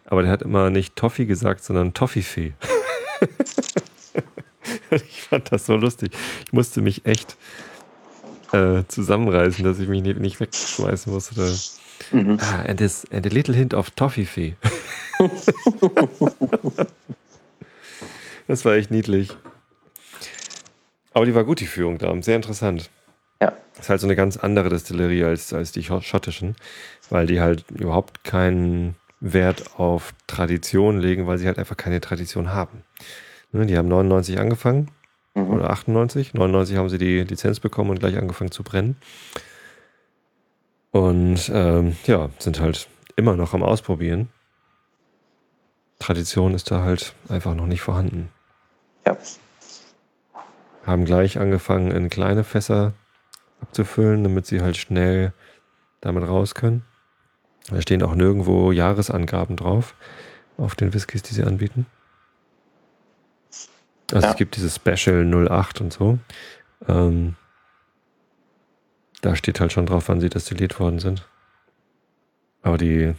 [0.05, 2.55] Aber der hat immer nicht Toffee gesagt, sondern Toffifee.
[4.91, 6.13] ich fand das so lustig.
[6.47, 7.37] Ich musste mich echt
[8.53, 11.55] äh, zusammenreißen, dass ich mich nicht, nicht wegschmeißen musste.
[12.13, 12.39] Mhm.
[12.41, 14.57] Ah, and, this, and a little hint of Toffifee.
[18.49, 19.31] Das war echt niedlich.
[21.13, 22.15] Aber die war gut, die Führung da.
[22.23, 22.91] Sehr interessant.
[23.41, 23.53] Ja.
[23.75, 26.57] Das ist halt so eine ganz andere Destillerie als, als die schottischen,
[27.11, 32.53] weil die halt überhaupt keinen Wert auf Tradition legen, weil sie halt einfach keine Tradition
[32.53, 32.83] haben.
[33.53, 34.91] Ne, die haben 99 angefangen
[35.35, 35.51] mhm.
[35.51, 36.35] oder 98.
[36.35, 38.97] 99 haben sie die Lizenz bekommen und gleich angefangen zu brennen.
[40.91, 44.31] Und ähm, ja, sind halt immer noch am Ausprobieren.
[45.99, 48.31] Tradition ist da halt einfach noch nicht vorhanden.
[49.07, 49.17] Ja.
[50.85, 52.93] Haben gleich angefangen, in kleine Fässer
[53.61, 55.33] abzufüllen, damit sie halt schnell
[56.01, 56.85] damit raus können.
[57.69, 59.95] Da stehen auch nirgendwo Jahresangaben drauf
[60.57, 61.87] auf den Whiskys, die sie anbieten.
[64.13, 64.31] Also Ja.
[64.33, 66.19] es gibt dieses Special 08 und so.
[66.87, 67.35] Ähm,
[69.23, 71.27] da steht halt schon drauf, wann sie destilliert worden sind.
[72.63, 73.15] Aber die,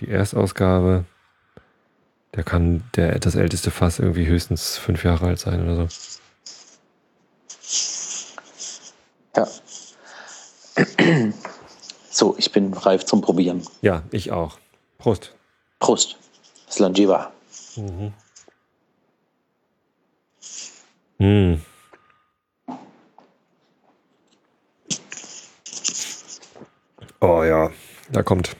[0.00, 1.04] die Erstausgabe,
[2.34, 6.20] der kann der das älteste Fass irgendwie höchstens fünf Jahre alt sein oder so.
[9.36, 9.46] Ja.
[12.10, 13.62] So, ich bin reif zum Probieren.
[13.82, 14.58] Ja, ich auch.
[14.96, 15.34] Prost.
[15.80, 16.16] Prost.
[16.70, 17.30] Slangiva.
[17.76, 18.14] Mhm.
[21.18, 21.60] Mm.
[27.20, 27.70] Oh ja,
[28.10, 28.56] da kommt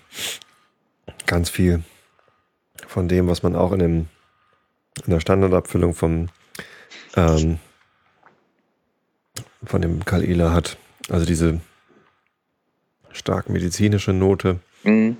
[1.26, 1.82] ganz viel
[2.86, 4.08] von dem, was man auch in, dem,
[5.04, 6.28] in der Standardabfüllung vom
[7.16, 7.58] ähm,
[9.66, 10.76] von dem Kalila hat.
[11.08, 11.60] Also diese
[13.12, 15.16] stark medizinische Note, Mhm.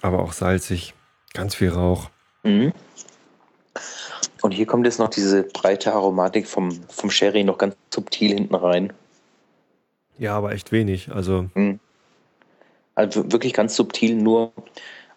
[0.00, 0.94] aber auch salzig,
[1.34, 2.10] ganz viel Rauch.
[2.42, 2.72] Mhm.
[4.42, 8.54] Und hier kommt jetzt noch diese breite Aromatik vom, vom Sherry noch ganz subtil hinten
[8.54, 8.92] rein.
[10.18, 11.10] Ja, aber echt wenig.
[11.12, 11.48] Also
[12.94, 14.52] Also wirklich ganz subtil, nur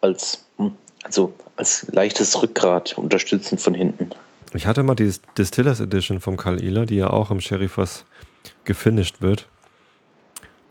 [0.01, 4.11] als, hm, also als leichtes Rückgrat unterstützend von hinten.
[4.53, 8.05] Ich hatte mal die Distillers Edition vom Kalila, die ja auch im Sherryfass
[8.63, 9.47] gefinisht wird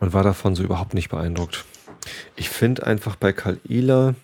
[0.00, 1.64] und war davon so überhaupt nicht beeindruckt.
[2.36, 4.14] Ich finde einfach bei Kalila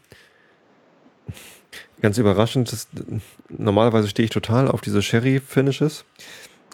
[2.01, 2.89] ganz überraschend, dass,
[3.49, 6.05] normalerweise stehe ich total auf diese Sherry-Finishes,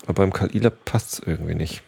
[0.05, 1.83] aber beim Kalila passt es irgendwie nicht.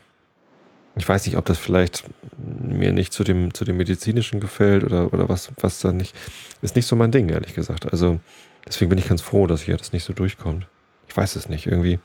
[0.97, 2.05] Ich weiß nicht, ob das vielleicht
[2.37, 6.15] mir nicht zu dem, zu dem medizinischen gefällt oder, oder was, was da nicht.
[6.61, 7.91] Ist nicht so mein Ding, ehrlich gesagt.
[7.93, 8.19] Also
[8.67, 10.67] deswegen bin ich ganz froh, dass hier das nicht so durchkommt.
[11.07, 12.01] Ich weiß es nicht, irgendwie.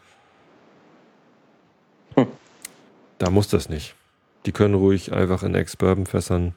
[2.15, 2.27] Hm.
[3.23, 3.95] Da muss das nicht.
[4.45, 6.55] Die können ruhig einfach in Ex-Bourbon-Fässern.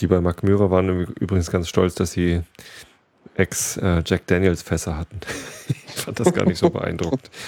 [0.00, 2.42] Die bei Mark Mürer waren üb- übrigens ganz stolz, dass sie
[3.36, 5.20] Ex-Jack Daniels-Fässer hatten.
[5.68, 7.30] ich fand das gar nicht so beeindruckend.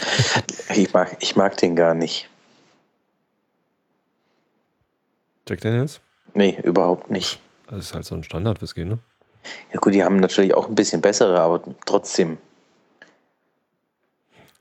[0.77, 2.31] Ich mag, ich mag den gar nicht.
[5.49, 6.01] Jack Daniels?
[6.35, 7.41] Nee, überhaupt nicht.
[7.67, 9.01] Das ist halt so ein Standard-Whisky, ne?
[9.73, 12.39] Ja gut, die haben natürlich auch ein bisschen bessere, aber trotzdem.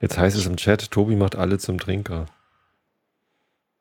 [0.02, 2.26] Jetzt heißt es im Chat, Tobi macht alle zum Trinker.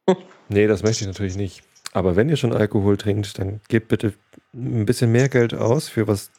[0.53, 1.63] Nee, das möchte ich natürlich nicht.
[1.93, 4.15] Aber wenn ihr schon Alkohol trinkt, dann gebt bitte
[4.53, 6.33] ein bisschen mehr Geld aus für was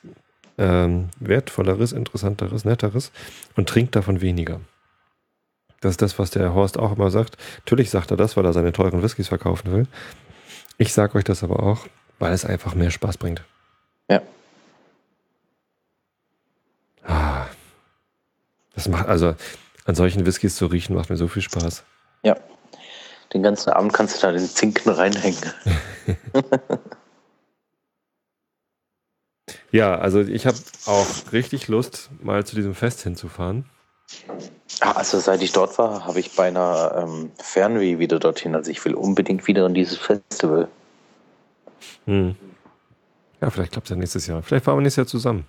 [0.57, 3.13] ähm, Wertvolleres, Interessanteres, Netteres
[3.55, 4.59] und trinkt davon weniger.
[5.79, 7.37] Das ist das, was der Horst auch immer sagt.
[7.59, 9.87] Natürlich sagt er das, weil er seine teuren Whiskys verkaufen will.
[10.77, 11.87] Ich sage euch das aber auch,
[12.19, 13.41] weil es einfach mehr Spaß bringt.
[14.09, 14.21] Ja.
[17.03, 17.47] Ah.
[18.75, 19.35] Das macht, also
[19.85, 21.83] an solchen Whiskys zu riechen, macht mir so viel Spaß.
[22.23, 22.35] Ja.
[23.33, 25.53] Den ganzen Abend kannst du da den Zinken reinhängen.
[29.71, 33.65] Ja, also ich habe auch richtig Lust, mal zu diesem Fest hinzufahren.
[34.81, 38.55] Ah, Also seit ich dort war, habe ich beinahe ähm, Fernweh wieder dorthin.
[38.55, 40.67] Also ich will unbedingt wieder an dieses Festival.
[42.05, 42.35] Hm.
[43.39, 44.43] Ja, vielleicht klappt es ja nächstes Jahr.
[44.43, 45.45] Vielleicht fahren wir nächstes Jahr zusammen.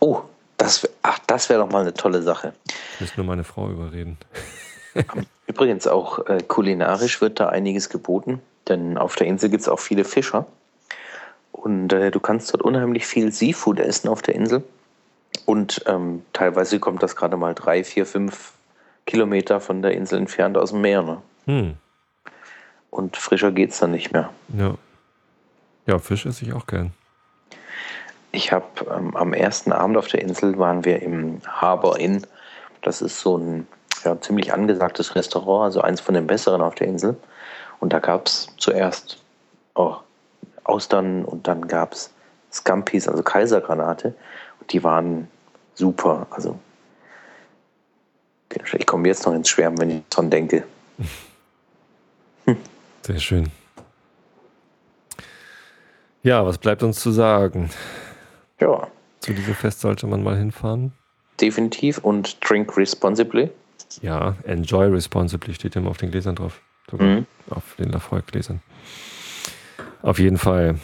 [0.00, 0.22] Oh,
[0.56, 0.88] das,
[1.32, 2.52] das wäre doch mal eine tolle Sache.
[2.94, 4.18] Ich muss nur meine Frau überreden.
[5.46, 9.78] Übrigens auch äh, kulinarisch wird da einiges geboten, denn auf der Insel gibt es auch
[9.78, 10.46] viele Fischer.
[11.50, 14.62] Und äh, du kannst dort unheimlich viel Seafood essen auf der Insel.
[15.46, 18.52] Und ähm, teilweise kommt das gerade mal drei, vier, fünf
[19.06, 21.02] Kilometer von der Insel entfernt aus dem Meer.
[21.02, 21.22] Ne?
[21.46, 21.74] Hm.
[22.90, 24.30] Und frischer geht's dann nicht mehr.
[24.54, 24.74] Ja.
[25.86, 26.92] Ja, Fisch esse ich auch gern.
[28.32, 32.26] Ich habe ähm, am ersten Abend auf der Insel waren wir im Harbor Inn.
[32.80, 33.66] Das ist so ein
[34.04, 37.16] ja, ziemlich angesagtes Restaurant, also eins von den besseren auf der Insel.
[37.78, 39.22] Und da gab es zuerst
[39.74, 39.96] oh,
[40.64, 42.10] Austern und dann gab es
[42.50, 44.14] Scampis, also Kaisergranate.
[44.60, 45.28] Und die waren
[45.74, 46.26] super.
[46.30, 46.58] Also
[48.78, 50.64] ich komme jetzt noch ins Schwärmen, wenn ich dran denke.
[53.02, 53.50] Sehr schön.
[56.22, 57.70] Ja, was bleibt uns zu sagen?
[58.62, 58.86] Ja,
[59.20, 60.92] Zu diesem Fest sollte man mal hinfahren.
[61.40, 61.98] definitiv.
[61.98, 63.50] Und drink responsibly.
[64.00, 66.60] Ja, enjoy responsibly steht immer auf den Gläsern drauf.
[66.92, 67.26] Mhm.
[67.50, 68.60] auf den Lafroy-Gläsern.
[70.02, 70.78] Auf jeden Fall.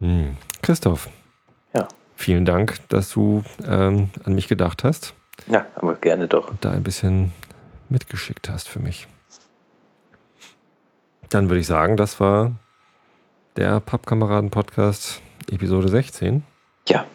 [0.00, 0.36] Hm.
[0.62, 1.08] Christoph,
[1.74, 1.88] Ja.
[2.16, 5.14] vielen Dank, dass du ähm, an mich gedacht hast
[5.46, 6.50] Ja, aber gerne doch.
[6.50, 7.32] und da ein bisschen
[7.88, 9.06] mitgeschickt hast für mich.
[11.30, 12.52] Dann würde ich sagen, das war
[13.56, 16.42] der Pappkameraden-Podcast Episode 16.
[16.88, 17.06] Ja,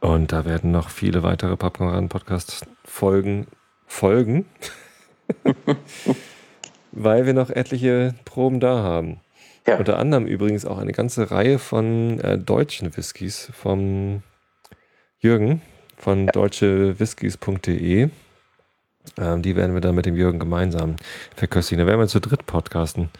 [0.00, 3.46] Und da werden noch viele weitere Pappkameraden-Podcast-Folgen
[3.86, 4.44] Folgen,
[6.92, 9.20] weil wir noch etliche Proben da haben.
[9.66, 9.78] Ja.
[9.78, 14.22] Unter anderem übrigens auch eine ganze Reihe von äh, deutschen Whiskys vom
[15.18, 15.60] Jürgen
[15.96, 16.32] von Ja.
[16.32, 18.10] deutschewhiskys.de.
[19.18, 20.96] Ähm, die werden wir dann mit dem Jürgen gemeinsam
[21.36, 21.80] verköstigen.
[21.84, 23.10] Da werden wir zu dritt podcasten.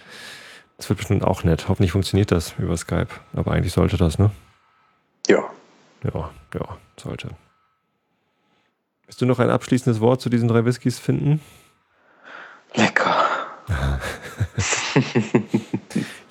[0.81, 1.69] Das wird bestimmt auch nett.
[1.69, 3.09] Hoffentlich funktioniert das über Skype.
[3.35, 4.31] Aber eigentlich sollte das, ne?
[5.29, 5.45] Ja.
[6.03, 7.29] Ja, ja, sollte.
[9.05, 11.43] Willst du noch ein abschließendes Wort zu diesen drei Whiskys finden?
[12.75, 13.27] Lecker.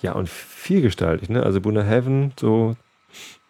[0.01, 1.43] Ja, und vielgestaltig, ne?
[1.43, 2.77] Also Buna Heaven, so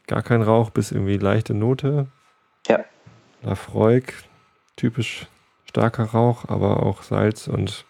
[0.07, 2.07] gar kein Rauch bis irgendwie leichte Note.
[2.67, 2.79] Ja.
[3.43, 4.13] Lafroig,
[4.75, 5.27] typisch
[5.65, 7.85] starker Rauch, aber auch Salz und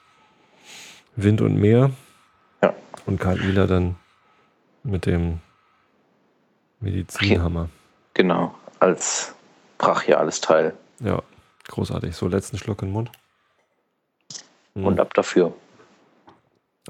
[1.15, 1.91] Wind und Meer.
[2.61, 2.73] Ja.
[3.05, 3.95] Und Karl Ihler dann
[4.83, 5.39] mit dem
[6.79, 7.69] Medizinhammer.
[8.13, 8.55] Genau.
[8.79, 9.33] Als
[9.77, 10.73] brachiales Teil.
[10.99, 11.21] Ja,
[11.67, 12.15] großartig.
[12.15, 13.11] So, letzten Schluck in den Mund.
[14.75, 14.85] Mhm.
[14.85, 15.53] Und ab dafür.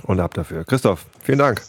[0.03, 0.63] Und ab dafür.
[0.65, 1.61] Christoph, vielen Dank.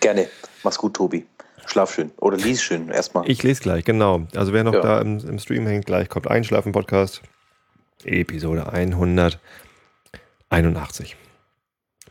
[0.00, 0.28] Gerne.
[0.62, 1.26] Mach's gut, Tobi.
[1.66, 2.10] Schlaf schön.
[2.18, 3.28] Oder lies schön erstmal.
[3.30, 4.22] Ich lese gleich, genau.
[4.34, 4.80] Also wer noch Ja.
[4.80, 7.22] da im, im Stream hängt, gleich kommt Einschlafen-Podcast.
[8.04, 11.16] Episode 181.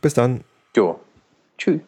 [0.00, 0.44] Bis dann.
[0.72, 0.98] 就
[1.58, 1.84] 去。